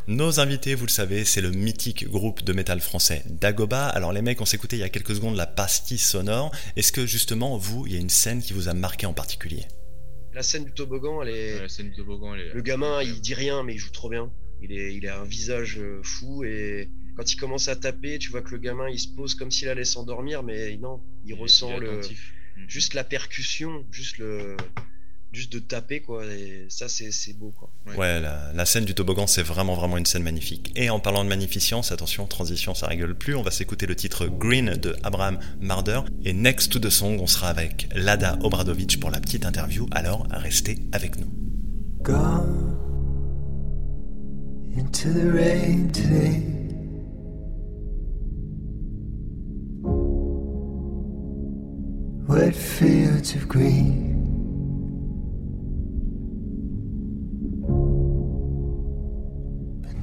Nos 0.08 0.40
invités, 0.40 0.76
vous 0.76 0.86
le 0.86 0.92
savez, 0.92 1.26
c'est 1.26 1.42
le 1.42 1.50
mythique 1.50 2.08
groupe 2.08 2.44
de 2.44 2.54
métal 2.54 2.80
français 2.80 3.24
Dagoba. 3.26 3.88
Alors 3.88 4.14
les 4.14 4.22
mecs, 4.22 4.40
on 4.40 4.46
s'écoutait 4.46 4.78
il 4.78 4.82
y 4.82 4.84
a 4.84 4.90
quelques 4.90 5.16
secondes 5.16 5.36
la 5.36 5.48
pastille 5.48 5.98
sonore. 5.98 6.52
Est-ce 6.76 6.92
que 6.92 7.08
justement, 7.08 7.58
vous, 7.58 7.88
il 7.88 7.94
y 7.94 7.96
a 7.96 8.00
une 8.00 8.10
scène 8.10 8.42
qui 8.42 8.54
vous 8.54 8.68
a 8.68 8.76
marqué 8.76 9.08
en 9.08 9.14
particulier? 9.14 9.66
La 10.34 10.44
scène 10.44 10.66
du 10.66 10.72
toboggan, 10.74 11.24
elle 11.24 11.30
est. 11.30 11.54
Ouais, 11.56 11.62
la 11.62 11.70
scène 11.70 11.90
du 11.90 11.96
toboggan, 11.96 12.36
elle 12.36 12.42
est- 12.42 12.54
Le 12.54 12.62
gamin, 12.62 13.02
il 13.02 13.20
dit 13.20 13.34
rien, 13.34 13.64
mais 13.64 13.74
il 13.74 13.80
joue 13.80 13.90
trop 13.92 14.10
bien. 14.10 14.32
Il, 14.62 14.72
est, 14.72 14.94
il 14.96 15.08
a 15.08 15.20
un 15.20 15.24
visage 15.26 15.80
euh, 15.80 16.02
fou 16.04 16.44
et 16.44 16.90
quand 17.18 17.32
il 17.32 17.38
commence 17.38 17.68
à 17.68 17.76
taper, 17.76 18.20
tu 18.20 18.30
vois 18.30 18.42
que 18.42 18.52
le 18.52 18.58
gamin, 18.60 18.88
il 18.90 19.00
se 19.00 19.08
pose 19.08 19.34
comme 19.34 19.50
s'il 19.50 19.70
allait 19.70 19.86
s'endormir, 19.86 20.44
mais 20.44 20.78
non, 20.78 21.02
il, 21.26 21.34
ressent 21.34 21.70
il 21.70 21.76
est 21.76 21.80
le, 21.80 22.02
juste 22.68 22.94
la 22.94 23.04
percussion, 23.04 23.86
juste 23.92 24.18
le, 24.18 24.56
juste 25.36 25.54
de 25.54 25.60
taper 25.60 26.02
quoi. 26.02 26.26
Et 26.26 26.66
ça, 26.70 26.90
c'est 26.90 27.12
c'est 27.12 27.34
beau 27.34 27.52
quoi. 27.52 27.70
Ouais, 27.98 28.20
la, 28.20 28.52
la 28.54 28.66
scène 28.66 28.86
du 28.86 28.96
toboggan, 28.96 29.28
c'est 29.28 29.44
vraiment, 29.44 29.76
vraiment 29.76 29.98
une 29.98 30.06
scène 30.06 30.24
magnifique. 30.24 30.72
Et 30.76 30.90
en 30.90 31.00
parlant 31.00 31.24
de 31.24 31.30
magnificence, 31.30 31.92
attention, 31.92 32.26
transition, 32.26 32.74
ça 32.74 32.88
rigole 32.88 33.16
plus, 33.16 33.36
on 33.36 33.44
va 33.44 33.52
s'écouter 33.52 33.86
le 33.86 33.96
titre 33.96 34.28
Green 34.28 34.76
de 34.78 34.96
Abraham 35.04 35.38
Marder. 35.60 36.02
Et 36.24 36.34
next 36.34 36.72
to 36.72 36.80
the 36.80 36.90
song, 36.90 37.20
on 37.20 37.28
sera 37.28 37.50
avec 37.50 37.88
Lada 37.94 38.40
Obradovic 38.42 39.00
pour 39.00 39.12
la 39.12 39.20
petite 39.20 39.46
interview, 39.46 39.88
alors 39.92 40.26
restez 40.32 40.78
avec 40.92 41.20
nous. 41.20 41.28
Gone 42.02 42.78
into 44.78 45.10
the 45.10 45.32
rain 45.32 45.90
today. 45.92 46.44
Wet 52.28 52.56
fields 52.56 53.36
of 53.36 53.48
green. 53.48 54.15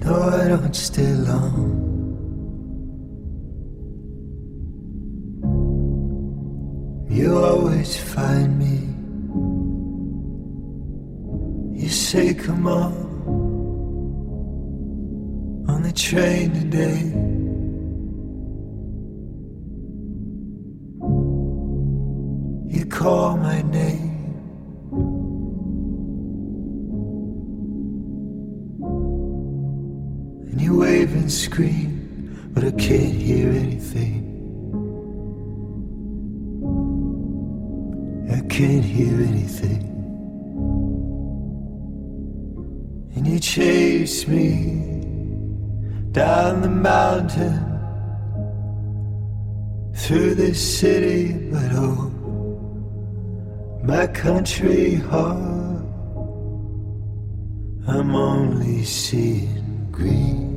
No, 0.05 0.21
I 0.21 0.49
don't 0.49 0.75
stay 0.75 1.13
long. 1.13 1.93
You 7.09 7.39
always 7.39 7.97
find 7.97 8.59
me. 8.59 8.89
You 11.81 11.89
say, 11.89 12.35
come 12.35 12.67
on, 12.67 12.93
on 15.69 15.83
the 15.83 15.93
train 15.93 16.53
today. 16.53 17.32
Scream, 31.53 32.51
but 32.55 32.65
I 32.65 32.71
can't 32.71 33.13
hear 33.13 33.51
anything. 33.51 34.21
I 38.33 38.41
can't 38.49 38.83
hear 38.83 39.15
anything. 39.31 39.83
And 43.15 43.27
you 43.27 43.39
chase 43.39 44.27
me 44.27 44.47
down 46.13 46.63
the 46.63 46.71
mountain 46.71 47.61
through 49.95 50.35
the 50.37 50.55
city, 50.55 51.35
but 51.51 51.71
oh, 51.75 52.09
my 53.85 54.07
country 54.07 54.95
heart, 54.95 55.85
I'm 57.87 58.15
only 58.15 58.85
seeing 58.85 59.89
green. 59.93 60.52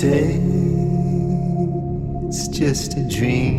Say 0.00 0.40
it's 2.26 2.48
just 2.48 2.96
a 2.96 3.06
dream. 3.06 3.58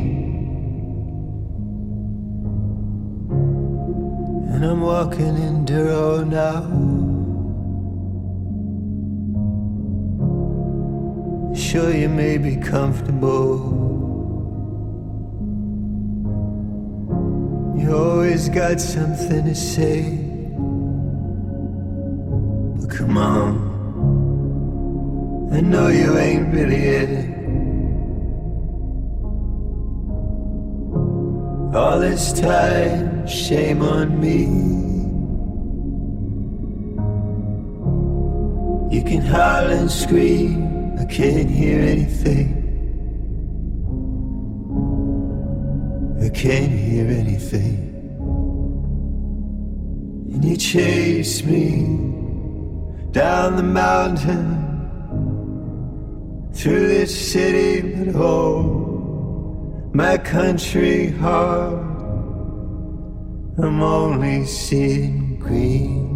And 4.50 4.66
I'm 4.66 4.82
walking 4.82 5.38
in 5.38 5.66
Duro 5.66 6.24
now. 6.24 6.64
Sure, 11.54 11.94
you 11.94 12.10
may 12.10 12.40
be 12.40 12.56
comfortable. 12.56 13.60
You 17.78 17.96
always 17.96 18.50
got 18.50 18.80
something 18.82 19.46
to 19.46 19.54
say. 19.54 20.18
But 22.80 22.90
come 22.90 23.18
on. 23.20 23.61
I 25.62 25.64
know 25.64 25.90
you 25.90 26.18
ain't 26.18 26.52
really 26.52 26.84
it. 27.02 27.10
All 31.76 32.00
this 32.00 32.34
time, 32.34 33.28
shame 33.28 33.84
on 33.84 34.20
me. 34.20 34.40
You 38.96 39.04
can 39.04 39.22
howl 39.22 39.70
and 39.70 39.92
scream, 39.92 40.98
I 41.00 41.06
can't 41.06 41.48
hear 41.48 41.80
anything. 41.80 42.58
I 46.26 46.30
can't 46.30 46.72
hear 46.72 47.06
anything. 47.06 47.78
And 50.34 50.44
you 50.44 50.58
chase 50.58 51.44
me 51.44 51.86
down 53.12 53.58
the 53.58 53.64
mountain 53.64 54.71
through 56.54 56.88
this 56.88 57.32
city, 57.32 57.82
but 57.82 58.16
oh, 58.16 59.90
my 59.94 60.18
country 60.18 61.10
heart, 61.12 61.74
I'm 63.58 63.82
only 63.82 64.46
seeing 64.46 65.40
green. 65.40 66.10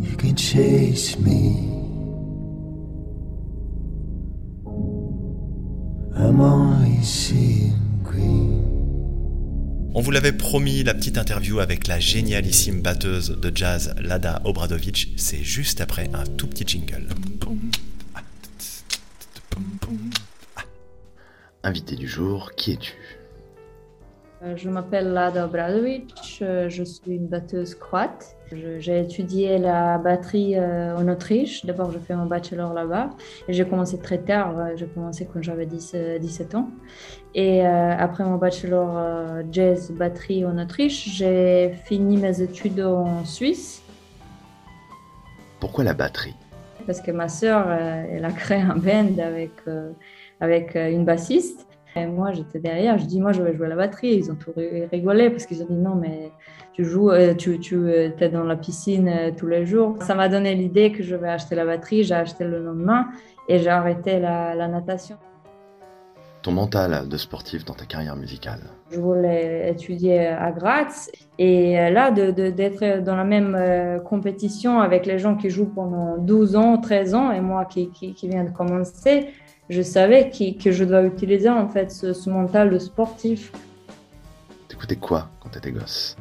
You 0.00 0.16
can 0.16 0.36
chase 0.36 1.18
me. 1.18 1.66
I'm 6.16 6.40
only 6.40 7.02
seeing. 7.02 7.89
On 9.92 10.00
vous 10.00 10.12
l'avait 10.12 10.32
promis, 10.32 10.84
la 10.84 10.94
petite 10.94 11.18
interview 11.18 11.58
avec 11.58 11.88
la 11.88 11.98
génialissime 11.98 12.80
batteuse 12.80 13.30
de 13.30 13.50
jazz 13.52 13.92
Lada 14.00 14.40
Obradovic, 14.44 15.12
c'est 15.16 15.42
juste 15.42 15.80
après 15.80 16.08
un 16.14 16.24
tout 16.24 16.46
petit 16.46 16.64
jingle. 16.64 17.08
Invité 21.64 21.96
du 21.96 22.06
jour, 22.06 22.52
qui 22.56 22.72
es-tu? 22.72 22.94
Euh, 24.44 24.56
Je 24.56 24.68
m'appelle 24.68 25.08
Lada 25.08 25.44
Obradovic, 25.46 26.29
euh, 26.42 26.68
je 26.68 26.82
suis 26.84 27.12
une 27.16 27.26
batteuse 27.26 27.74
croate. 27.74 28.36
Je- 28.52 28.78
J'ai 28.78 29.00
étudié 29.00 29.58
la 29.58 29.98
batterie 29.98 30.56
euh, 30.56 30.96
en 30.96 31.06
Autriche. 31.08 31.64
D'abord, 31.66 31.90
j'ai 31.92 31.98
fait 32.00 32.14
mon 32.16 32.26
bachelor 32.26 32.72
là-bas. 32.74 33.10
Et 33.48 33.52
j'ai 33.52 33.64
commencé 33.64 33.98
très 33.98 34.18
tard. 34.18 34.58
euh, 34.58 34.76
J'ai 34.76 34.86
commencé 34.86 35.26
quand 35.32 35.42
j'avais 35.42 35.66
10, 35.66 35.92
euh, 35.94 36.18
17 36.18 36.54
ans. 36.54 36.68
Et 37.34 37.64
après 37.64 38.24
mon 38.24 38.36
bachelor 38.38 39.42
jazz 39.52 39.92
batterie 39.92 40.44
en 40.44 40.58
Autriche, 40.58 41.10
j'ai 41.14 41.72
fini 41.84 42.16
mes 42.16 42.42
études 42.42 42.80
en 42.80 43.24
Suisse. 43.24 43.82
Pourquoi 45.60 45.84
la 45.84 45.94
batterie? 45.94 46.34
Parce 46.86 47.00
que 47.00 47.12
ma 47.12 47.28
sœur, 47.28 47.70
elle 47.70 48.24
a 48.24 48.32
créé 48.32 48.58
un 48.60 48.74
band 48.74 49.16
avec, 49.22 49.52
avec 50.40 50.74
une 50.74 51.04
bassiste. 51.04 51.68
Et 51.96 52.06
moi, 52.06 52.32
j'étais 52.32 52.60
derrière, 52.60 52.98
je 52.98 53.04
dis, 53.06 53.20
moi, 53.20 53.32
je 53.32 53.42
vais 53.42 53.54
jouer 53.54 53.68
la 53.68 53.76
batterie. 53.76 54.14
Ils 54.14 54.30
ont 54.30 54.36
tout 54.36 54.52
ri- 54.56 54.86
rigolé 54.86 55.28
parce 55.30 55.44
qu'ils 55.46 55.62
ont 55.62 55.66
dit, 55.68 55.74
non, 55.74 55.94
mais 55.96 56.30
tu 56.72 56.84
joues, 56.84 57.10
euh, 57.10 57.34
tu, 57.34 57.58
tu 57.58 57.90
es 57.90 58.28
dans 58.28 58.44
la 58.44 58.56
piscine 58.56 59.08
euh, 59.08 59.30
tous 59.36 59.46
les 59.48 59.66
jours. 59.66 59.96
Ça 60.02 60.14
m'a 60.14 60.28
donné 60.28 60.54
l'idée 60.54 60.92
que 60.92 61.02
je 61.02 61.16
vais 61.16 61.28
acheter 61.28 61.54
la 61.56 61.64
batterie. 61.66 62.04
J'ai 62.04 62.14
acheté 62.14 62.44
le 62.44 62.62
lendemain 62.62 63.06
et 63.48 63.58
j'ai 63.58 63.68
arrêté 63.70 64.20
la, 64.20 64.54
la 64.54 64.68
natation. 64.68 65.16
Ton 66.42 66.52
mental 66.52 67.06
de 67.06 67.16
sportif 67.18 67.66
dans 67.66 67.74
ta 67.74 67.84
carrière 67.84 68.16
musicale? 68.16 68.60
Je 68.90 68.98
voulais 68.98 69.70
étudier 69.70 70.26
à 70.28 70.50
Graz 70.52 71.10
et 71.38 71.78
euh, 71.78 71.90
là, 71.90 72.10
de- 72.10 72.30
de- 72.30 72.48
d'être 72.50 73.02
dans 73.04 73.14
la 73.14 73.24
même 73.24 73.54
euh, 73.58 73.98
compétition 73.98 74.80
avec 74.80 75.04
les 75.04 75.18
gens 75.18 75.36
qui 75.36 75.50
jouent 75.50 75.68
pendant 75.74 76.16
12 76.16 76.56
ans, 76.56 76.78
13 76.78 77.14
ans 77.14 77.30
et 77.30 77.42
moi 77.42 77.66
qui, 77.66 77.90
qui, 77.90 78.14
qui 78.14 78.28
viens 78.28 78.44
de 78.44 78.50
commencer, 78.50 79.26
je 79.70 79.82
savais 79.82 80.30
que 80.30 80.70
je 80.72 80.84
dois 80.84 81.02
utiliser 81.04 81.48
en 81.48 81.68
fait 81.68 81.90
ce, 81.90 82.12
ce 82.12 82.28
mental 82.28 82.70
de 82.70 82.78
sportif. 82.78 83.52
T'écoutais 84.68 84.96
quoi 84.96 85.28
quand 85.40 85.48
t'étais 85.50 85.70
gosse? 85.70 86.16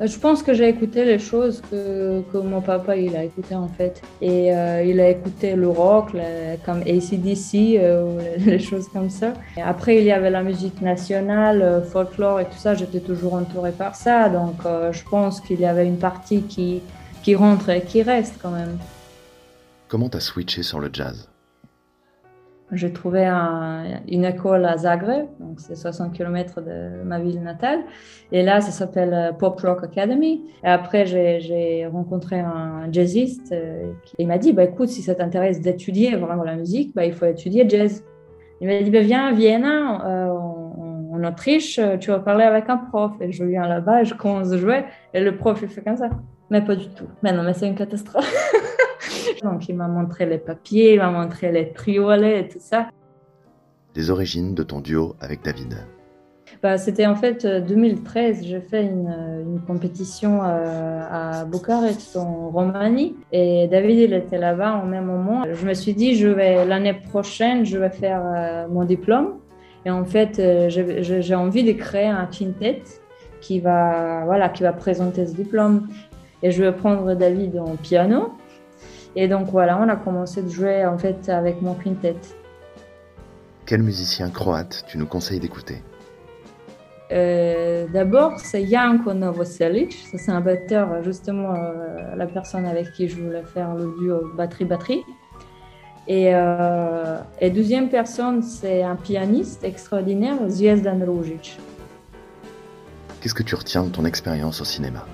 Euh, 0.00 0.06
Je 0.06 0.16
pense 0.18 0.44
que 0.44 0.54
j'ai 0.54 0.68
écouté 0.68 1.04
les 1.04 1.18
choses 1.18 1.60
que, 1.70 2.20
que 2.32 2.38
mon 2.38 2.60
papa 2.60 2.96
il 2.96 3.16
a 3.16 3.24
écouté 3.24 3.54
en 3.56 3.66
fait. 3.66 4.00
Et 4.22 4.54
euh, 4.54 4.84
il 4.84 5.00
a 5.00 5.08
écouté 5.10 5.56
le 5.56 5.68
rock, 5.68 6.12
le- 6.14 6.56
comme 6.64 6.82
ACDC, 6.82 7.78
euh, 7.78 8.36
les, 8.46 8.60
choses 8.60 8.88
comme 8.88 9.10
ça. 9.10 9.32
Et 9.56 9.62
après, 9.62 9.98
il 9.98 10.04
y 10.04 10.12
avait 10.12 10.30
la 10.30 10.44
musique 10.44 10.80
nationale, 10.80 11.62
euh, 11.62 11.82
folklore 11.82 12.38
et 12.40 12.44
tout 12.44 12.58
ça. 12.58 12.74
J'étais 12.74 13.00
toujours 13.00 13.34
entourée 13.34 13.72
par 13.72 13.96
ça. 13.96 14.28
Donc, 14.28 14.54
euh, 14.66 14.92
je 14.92 15.02
pense 15.02 15.40
qu'il 15.40 15.60
y 15.60 15.66
avait 15.66 15.86
une 15.86 15.98
partie 15.98 16.42
qui, 16.42 16.80
qui 17.24 17.34
rentre 17.34 17.68
et 17.70 17.82
qui 17.82 18.02
reste 18.02 18.36
quand 18.40 18.52
même. 18.52 18.78
Comment 19.88 20.08
t'as 20.08 20.20
switché 20.20 20.62
sur 20.62 20.78
le 20.78 20.90
jazz? 20.92 21.28
J'ai 22.70 22.92
trouvé 22.92 23.24
un- 23.24 24.00
une 24.08 24.26
école 24.26 24.66
à 24.66 24.76
Zagreb, 24.76 25.26
donc 25.40 25.58
c'est 25.58 25.74
60 25.74 26.12
km 26.12 26.60
de 26.60 27.02
ma 27.02 27.18
ville 27.18 27.42
natale. 27.42 27.80
Et 28.30 28.42
là, 28.42 28.60
ça 28.60 28.70
s'appelle 28.72 29.14
euh, 29.14 29.32
Pop 29.32 29.58
Rock 29.60 29.84
Academy. 29.84 30.44
Et 30.62 30.66
après, 30.66 31.06
j'ai 31.06 31.86
rencontré 31.86 32.40
un 32.40 32.86
jazziste 32.92 33.52
euh, 33.52 33.90
qui 34.04 34.26
m'a 34.26 34.36
dit, 34.36 34.52
bah, 34.52 34.64
écoute, 34.64 34.88
si 34.90 35.00
ça 35.00 35.14
t'intéresse 35.14 35.62
d'étudier 35.62 36.14
vraiment 36.16 36.42
la 36.44 36.56
musique, 36.56 36.94
bah, 36.94 37.06
il 37.06 37.14
faut 37.14 37.24
étudier 37.24 37.66
jazz. 37.66 38.04
Il 38.60 38.68
m'a 38.68 38.82
dit, 38.82 38.90
bah, 38.90 39.00
viens 39.00 39.28
à 39.28 39.32
Vienne, 39.32 39.64
euh, 39.64 40.28
en, 40.28 41.10
en 41.14 41.24
Autriche, 41.24 41.78
euh, 41.78 41.96
tu 41.96 42.10
vas 42.10 42.18
parler 42.18 42.44
avec 42.44 42.68
un 42.68 42.76
prof. 42.76 43.12
Et 43.22 43.32
je 43.32 43.44
viens 43.44 43.66
là-bas, 43.66 44.04
je 44.04 44.12
commence 44.12 44.52
à 44.52 44.58
jouer, 44.58 44.84
et 45.14 45.20
le 45.20 45.36
prof, 45.38 45.58
il 45.62 45.68
fait 45.68 45.80
comme 45.82 45.96
ça. 45.96 46.10
Mais 46.50 46.60
pas 46.62 46.76
du 46.76 46.88
tout. 46.90 47.06
Mais 47.22 47.32
non, 47.32 47.42
mais 47.44 47.54
c'est 47.54 47.66
une 47.66 47.74
catastrophe. 47.76 48.30
Donc, 49.42 49.68
il 49.68 49.76
m'a 49.76 49.88
montré 49.88 50.26
les 50.26 50.38
papiers, 50.38 50.94
il 50.94 50.98
m'a 50.98 51.10
montré 51.10 51.52
les 51.52 51.72
triolets 51.72 52.40
et 52.40 52.48
tout 52.48 52.60
ça. 52.60 52.88
Les 53.94 54.10
origines 54.10 54.54
de 54.54 54.62
ton 54.62 54.80
duo 54.80 55.16
avec 55.20 55.42
David. 55.42 55.76
Bah, 56.62 56.76
C'était 56.76 57.06
en 57.06 57.14
fait 57.14 57.44
euh, 57.44 57.60
2013, 57.60 58.44
j'ai 58.44 58.60
fait 58.60 58.82
une, 58.82 59.14
une 59.46 59.60
compétition 59.60 60.40
euh, 60.42 61.00
à 61.08 61.44
Bucarest 61.44 62.16
en 62.16 62.48
Roumanie. 62.48 63.14
Et 63.32 63.68
David 63.68 63.98
il 63.98 64.12
était 64.12 64.38
là-bas 64.38 64.80
au 64.82 64.86
même 64.86 65.04
moment. 65.04 65.44
Je 65.52 65.66
me 65.66 65.74
suis 65.74 65.94
dit 65.94 66.16
je 66.16 66.28
vais 66.28 66.64
l'année 66.64 66.94
prochaine 66.94 67.64
je 67.64 67.78
vais 67.78 67.90
faire 67.90 68.22
euh, 68.24 68.66
mon 68.68 68.84
diplôme. 68.84 69.34
Et 69.84 69.90
en 69.90 70.04
fait 70.04 70.38
euh, 70.38 70.68
j'ai 70.68 71.34
envie 71.34 71.62
de 71.62 71.72
créer 71.72 72.06
un 72.06 72.26
quintet 72.26 72.82
qui 73.40 73.60
va 73.60 74.24
voilà 74.24 74.48
qui 74.48 74.64
va 74.64 74.72
présenter 74.72 75.26
ce 75.26 75.34
diplôme. 75.34 75.86
Et 76.42 76.50
je 76.50 76.62
vais 76.62 76.72
prendre 76.72 77.14
David 77.14 77.58
en 77.58 77.76
piano 77.76 78.32
et 79.20 79.26
donc 79.26 79.46
voilà 79.48 79.78
on 79.82 79.88
a 79.88 79.96
commencé 79.96 80.42
de 80.42 80.48
jouer 80.48 80.86
en 80.86 80.96
fait 80.96 81.28
avec 81.28 81.60
mon 81.60 81.74
quintet. 81.74 82.16
Quel 83.66 83.82
musicien 83.82 84.30
croate 84.30 84.84
tu 84.88 84.96
nous 84.96 85.06
conseilles 85.06 85.40
d'écouter? 85.40 85.82
Euh, 87.10 87.86
D'abord, 87.92 88.38
c'est 88.38 88.66
Janko 88.66 89.12
Novoselic. 89.12 89.92
Ça, 90.10 90.18
c'est 90.18 90.30
un 90.30 90.40
batteur, 90.40 91.02
justement, 91.02 91.54
euh, 91.54 92.14
la 92.16 92.26
personne 92.26 92.66
avec 92.66 92.92
qui 92.92 93.08
je 93.08 93.20
voulais 93.20 93.42
faire 93.42 93.74
le 93.74 93.94
duo 93.98 94.30
batterie-batterie. 94.36 95.02
Et, 96.06 96.34
euh, 96.34 97.18
et 97.40 97.50
deuxième 97.50 97.88
personne, 97.88 98.42
c'est 98.42 98.82
un 98.82 98.96
pianiste 98.96 99.64
extraordinaire, 99.64 100.36
Zvezdan 100.48 101.00
Ružić. 101.06 101.58
Qu'est-ce 103.20 103.34
que 103.34 103.42
tu 103.42 103.54
retiens 103.54 103.84
de 103.84 103.90
ton 103.90 104.04
expérience 104.04 104.60
au 104.60 104.64
cinéma? 104.64 105.04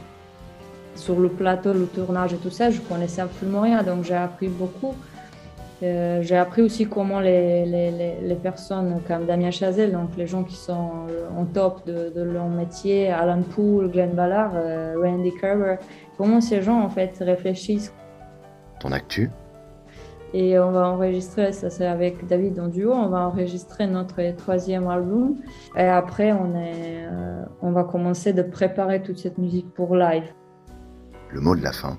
Sur 0.94 1.18
le 1.18 1.28
plateau, 1.28 1.72
le 1.72 1.86
tournage 1.86 2.32
et 2.34 2.36
tout 2.36 2.50
ça, 2.50 2.70
je 2.70 2.80
connaissais 2.80 3.20
absolument 3.20 3.62
rien, 3.62 3.82
donc 3.82 4.04
j'ai 4.04 4.14
appris 4.14 4.48
beaucoup. 4.48 4.94
Euh, 5.82 6.22
j'ai 6.22 6.36
appris 6.36 6.62
aussi 6.62 6.86
comment 6.86 7.20
les, 7.20 7.66
les, 7.66 7.90
les, 8.22 8.34
personnes 8.36 9.00
comme 9.06 9.26
Damien 9.26 9.50
Chazelle, 9.50 9.92
donc 9.92 10.10
les 10.16 10.26
gens 10.26 10.44
qui 10.44 10.54
sont 10.54 10.90
en 11.36 11.44
top 11.44 11.84
de, 11.86 12.10
de 12.14 12.22
leur 12.22 12.46
métier, 12.48 13.10
Alan 13.10 13.42
Poole, 13.42 13.90
Glenn 13.90 14.12
Ballard, 14.12 14.52
euh, 14.54 14.94
Randy 15.02 15.32
Kerber, 15.34 15.76
comment 16.16 16.40
ces 16.40 16.62
gens 16.62 16.80
en 16.80 16.88
fait 16.88 17.16
réfléchissent. 17.20 17.92
Ton 18.80 18.92
actu? 18.92 19.30
Et 20.32 20.58
on 20.58 20.72
va 20.72 20.88
enregistrer, 20.88 21.52
ça 21.52 21.70
c'est 21.70 21.86
avec 21.86 22.26
David 22.26 22.58
en 22.58 22.68
duo, 22.68 22.92
on 22.92 23.08
va 23.08 23.20
enregistrer 23.20 23.86
notre 23.86 24.20
troisième 24.36 24.88
album. 24.88 25.36
Et 25.76 25.82
après, 25.82 26.32
on, 26.32 26.56
est, 26.56 27.06
euh, 27.06 27.44
on 27.62 27.72
va 27.72 27.84
commencer 27.84 28.32
de 28.32 28.42
préparer 28.42 29.02
toute 29.02 29.18
cette 29.18 29.38
musique 29.38 29.72
pour 29.74 29.96
live. 29.96 30.24
Le 31.34 31.40
mot 31.40 31.56
de 31.56 31.62
la 31.62 31.72
fin 31.72 31.98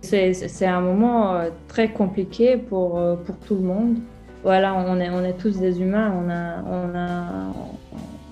C'est 0.00 0.64
un 0.64 0.80
moment 0.80 1.34
euh, 1.34 1.50
très 1.68 1.92
compliqué 1.92 2.56
pour, 2.56 2.98
euh, 2.98 3.14
pour 3.14 3.36
tout 3.36 3.54
le 3.54 3.60
monde. 3.60 3.98
Voilà, 4.42 4.74
on 4.74 4.98
est, 4.98 5.10
on 5.10 5.22
est 5.22 5.34
tous 5.34 5.58
des 5.58 5.82
humains, 5.82 6.10
on 6.16 6.30
a, 6.30 6.62
on 6.62 6.96
a, 6.96 7.52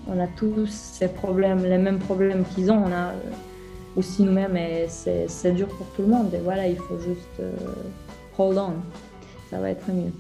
on 0.09 0.19
a 0.19 0.27
tous 0.39 0.67
ces 0.67 1.09
problèmes, 1.09 1.63
les 1.65 1.77
mêmes 1.77 1.99
problèmes 1.99 2.45
qu'ils 2.55 2.73
ont, 2.73 2.83
on 2.83 2.93
a 2.93 3.13
aussi 3.95 4.23
nous-mêmes 4.23 4.57
et 4.57 4.87
c'est 4.89 5.29
c'est 5.29 5.53
dur 5.53 5.69
pour 5.69 5.87
tout 5.89 6.01
le 6.01 6.09
monde. 6.09 6.33
Et 6.33 6.39
voilà, 6.39 6.67
il 6.67 6.79
faut 6.79 6.99
juste 6.99 7.41
euh, 7.41 7.53
hold 8.39 8.57
on, 8.57 8.73
ça 9.51 9.59
va 9.59 9.69
être 9.69 9.87
mieux. 9.91 10.13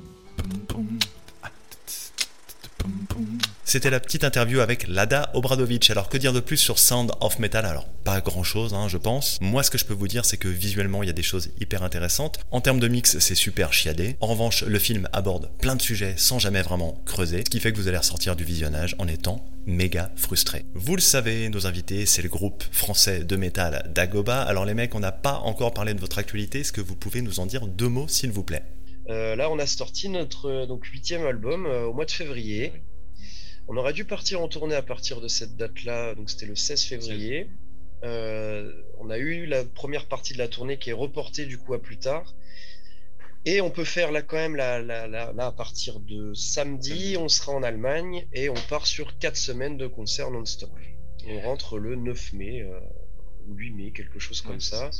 C'était 3.68 3.90
la 3.90 4.00
petite 4.00 4.24
interview 4.24 4.60
avec 4.60 4.88
Lada 4.88 5.30
Obradovic. 5.34 5.90
Alors 5.90 6.08
que 6.08 6.16
dire 6.16 6.32
de 6.32 6.40
plus 6.40 6.56
sur 6.56 6.78
Sound 6.78 7.12
of 7.20 7.38
Metal? 7.38 7.66
Alors 7.66 7.86
pas 8.02 8.22
grand 8.22 8.42
chose, 8.42 8.72
hein, 8.72 8.88
je 8.88 8.96
pense. 8.96 9.36
Moi, 9.42 9.62
ce 9.62 9.70
que 9.70 9.76
je 9.76 9.84
peux 9.84 9.92
vous 9.92 10.08
dire, 10.08 10.24
c'est 10.24 10.38
que 10.38 10.48
visuellement, 10.48 11.02
il 11.02 11.06
y 11.08 11.10
a 11.10 11.12
des 11.12 11.22
choses 11.22 11.50
hyper 11.60 11.82
intéressantes. 11.82 12.38
En 12.50 12.62
termes 12.62 12.80
de 12.80 12.88
mix, 12.88 13.18
c'est 13.18 13.34
super 13.34 13.74
chiadé. 13.74 14.16
En 14.20 14.26
revanche, 14.26 14.62
le 14.62 14.78
film 14.78 15.06
aborde 15.12 15.50
plein 15.58 15.76
de 15.76 15.82
sujets 15.82 16.14
sans 16.16 16.38
jamais 16.38 16.62
vraiment 16.62 17.02
creuser, 17.04 17.42
ce 17.44 17.50
qui 17.50 17.60
fait 17.60 17.70
que 17.70 17.76
vous 17.76 17.88
allez 17.88 17.98
ressortir 17.98 18.36
du 18.36 18.44
visionnage 18.44 18.96
en 18.98 19.06
étant 19.06 19.44
méga 19.66 20.12
frustré. 20.16 20.64
Vous 20.72 20.96
le 20.96 21.02
savez, 21.02 21.50
nos 21.50 21.66
invités, 21.66 22.06
c'est 22.06 22.22
le 22.22 22.30
groupe 22.30 22.64
français 22.72 23.22
de 23.22 23.36
métal 23.36 23.86
Dagoba. 23.94 24.40
Alors 24.40 24.64
les 24.64 24.72
mecs, 24.72 24.94
on 24.94 25.00
n'a 25.00 25.12
pas 25.12 25.42
encore 25.44 25.74
parlé 25.74 25.92
de 25.92 26.00
votre 26.00 26.16
actualité. 26.16 26.60
Est-ce 26.60 26.72
que 26.72 26.80
vous 26.80 26.96
pouvez 26.96 27.20
nous 27.20 27.38
en 27.38 27.44
dire 27.44 27.66
deux 27.66 27.88
mots, 27.88 28.08
s'il 28.08 28.30
vous 28.30 28.44
plaît? 28.44 28.62
Euh, 29.10 29.36
là, 29.36 29.50
on 29.50 29.58
a 29.58 29.66
sorti 29.66 30.08
notre 30.08 30.50
euh, 30.50 30.66
donc 30.66 30.84
huitième 30.86 31.24
album 31.24 31.66
euh, 31.66 31.84
au 31.84 31.94
mois 31.94 32.04
de 32.04 32.10
février. 32.10 32.72
On 33.68 33.76
aurait 33.76 33.92
dû 33.92 34.06
partir 34.06 34.40
en 34.40 34.48
tournée 34.48 34.74
à 34.74 34.82
partir 34.82 35.20
de 35.20 35.28
cette 35.28 35.56
date-là, 35.56 36.14
donc 36.14 36.30
c'était 36.30 36.46
le 36.46 36.56
16 36.56 36.84
février. 36.84 37.50
Euh, 38.02 38.72
on 38.98 39.10
a 39.10 39.18
eu 39.18 39.44
la 39.44 39.64
première 39.64 40.06
partie 40.06 40.32
de 40.32 40.38
la 40.38 40.48
tournée 40.48 40.78
qui 40.78 40.88
est 40.90 40.94
reportée 40.94 41.44
du 41.44 41.58
coup 41.58 41.74
à 41.74 41.82
plus 41.82 41.98
tard. 41.98 42.34
Et 43.44 43.60
on 43.60 43.70
peut 43.70 43.84
faire 43.84 44.10
là 44.10 44.22
quand 44.22 44.36
même 44.36 44.56
là, 44.56 44.80
là, 44.80 45.06
là, 45.06 45.32
là, 45.34 45.46
à 45.46 45.52
partir 45.52 46.00
de 46.00 46.32
samedi, 46.34 47.16
on 47.18 47.28
sera 47.28 47.52
en 47.52 47.62
Allemagne 47.62 48.26
et 48.32 48.48
on 48.48 48.54
part 48.68 48.86
sur 48.86 49.18
quatre 49.18 49.36
semaines 49.36 49.76
de 49.76 49.86
concerts 49.86 50.30
non-stop. 50.30 50.70
On 51.26 51.40
rentre 51.40 51.78
le 51.78 51.94
9 51.94 52.32
mai 52.32 52.62
euh, 52.62 52.80
ou 53.48 53.54
8 53.54 53.70
mai, 53.72 53.90
quelque 53.90 54.18
chose 54.18 54.40
comme 54.40 54.60
ça. 54.60 54.90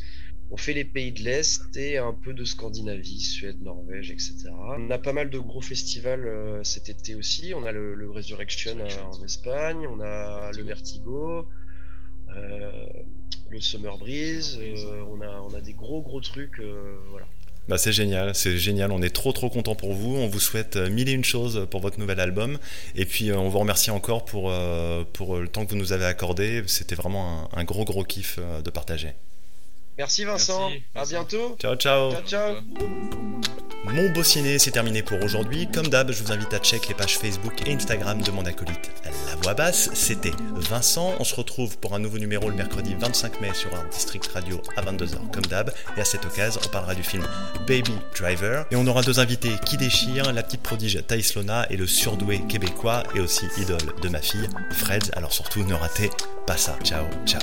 On 0.51 0.57
fait 0.57 0.73
les 0.73 0.85
pays 0.85 1.13
de 1.13 1.21
l'Est 1.23 1.77
et 1.77 1.99
un 1.99 2.15
peu 2.15 2.33
de 2.33 2.45
Scandinavie, 2.45 3.21
Suède, 3.21 3.61
Norvège, 3.63 4.11
etc. 4.11 4.35
On 4.79 4.91
a 4.91 4.99
pas 4.99 5.13
mal 5.13 5.29
de 5.29 5.39
gros 5.39 5.61
festivals 5.61 6.27
euh, 6.27 6.65
cet 6.65 6.89
été 6.89 7.15
aussi. 7.15 7.53
On 7.55 7.65
a 7.65 7.73
le, 7.73 7.95
le 7.95 8.11
Resurrection 8.11 8.79
euh, 8.81 9.03
en 9.13 9.23
Espagne, 9.25 9.87
on 9.87 10.01
a 10.01 10.51
le 10.53 10.63
Vertigo, 10.63 11.47
euh, 12.37 12.71
le 13.51 13.61
Summer 13.61 13.99
Breeze, 13.99 14.59
euh, 14.61 15.03
on, 15.11 15.21
a, 15.21 15.41
on 15.41 15.55
a 15.55 15.61
des 15.61 15.75
gros 15.75 16.01
gros 16.03 16.21
trucs. 16.21 16.59
euh, 16.61 16.97
voilà. 17.11 17.27
Bah 17.69 17.77
c'est 17.77 17.93
génial, 17.93 18.35
c'est 18.35 18.57
génial. 18.57 18.91
On 18.93 19.03
est 19.03 19.15
trop 19.15 19.33
trop 19.33 19.51
content 19.51 19.75
pour 19.75 19.93
vous. 19.93 20.17
On 20.17 20.29
vous 20.29 20.41
souhaite 20.41 20.77
euh, 20.77 20.89
mille 20.89 21.11
et 21.11 21.13
une 21.13 21.25
choses 21.25 21.67
pour 21.71 21.83
votre 21.83 21.99
nouvel 22.01 22.21
album. 22.21 22.59
Et 22.95 23.05
puis 23.05 23.31
euh, 23.31 23.37
on 23.37 23.51
vous 23.51 23.59
remercie 23.59 23.91
encore 23.91 24.25
pour, 24.25 24.51
euh, 24.51 25.05
pour 25.13 25.37
le 25.37 25.49
temps 25.49 25.67
que 25.67 25.71
vous 25.73 25.77
nous 25.77 25.93
avez 25.93 26.07
accordé. 26.07 26.63
C'était 26.67 26.95
vraiment 26.95 27.51
un, 27.53 27.61
un 27.61 27.65
gros 27.65 27.85
gros 27.85 28.05
kiff 28.05 28.39
euh, 28.39 28.63
de 28.63 28.71
partager. 28.71 29.13
Merci 29.99 30.25
Vincent, 30.25 30.71
Merci, 30.71 30.85
à 30.95 30.99
Vincent. 31.01 31.11
bientôt. 31.11 31.57
Ciao 31.61 31.75
ciao. 31.77 32.13
Ciao 32.13 32.23
ciao. 32.23 32.55
Mon 33.85 34.11
beau 34.11 34.23
ciné, 34.23 34.59
c'est 34.59 34.71
terminé 34.71 35.03
pour 35.03 35.23
aujourd'hui. 35.25 35.67
Comme 35.73 35.89
d'hab, 35.89 36.13
je 36.13 36.23
vous 36.23 36.31
invite 36.31 36.53
à 36.53 36.59
check 36.59 36.89
les 36.89 36.95
pages 36.95 37.17
Facebook 37.19 37.67
et 37.67 37.73
Instagram 37.73 38.21
de 38.21 38.31
mon 38.31 38.45
acolyte 38.45 38.91
La 39.27 39.35
Voix 39.37 39.55
Basse. 39.55 39.89
C'était 39.95 40.33
Vincent. 40.55 41.15
On 41.19 41.25
se 41.25 41.35
retrouve 41.35 41.79
pour 41.79 41.95
un 41.95 41.99
nouveau 41.99 42.19
numéro 42.19 42.51
le 42.51 42.55
mercredi 42.55 42.95
25 42.99 43.41
mai 43.41 43.51
sur 43.55 43.75
Art 43.75 43.89
District 43.91 44.27
Radio 44.35 44.61
à 44.77 44.83
22h 44.83 45.31
comme 45.33 45.47
d'hab. 45.47 45.73
Et 45.97 46.01
à 46.01 46.05
cette 46.05 46.27
occasion, 46.27 46.61
on 46.65 46.69
parlera 46.69 46.95
du 46.95 47.03
film 47.03 47.27
Baby 47.67 47.95
Driver. 48.17 48.67
Et 48.71 48.77
on 48.77 48.87
aura 48.87 49.03
deux 49.03 49.21
invités 49.21 49.53
qui 49.65 49.79
déchirent, 49.79 50.33
la 50.33 50.43
petite 50.43 50.63
prodige 50.63 51.03
Thaïs 51.07 51.35
Lona 51.35 51.67
et 51.71 51.77
le 51.77 51.87
surdoué 51.87 52.43
québécois 52.47 53.05
et 53.15 53.21
aussi 53.21 53.47
idole 53.57 53.79
de 54.03 54.09
ma 54.11 54.21
fille, 54.21 54.49
Fred. 54.71 55.11
Alors 55.17 55.33
surtout, 55.33 55.65
ne 55.65 55.75
ratez 55.75 56.11
pas 56.47 56.59
ça. 56.59 56.77
Ciao, 56.85 57.07
ciao. 57.25 57.41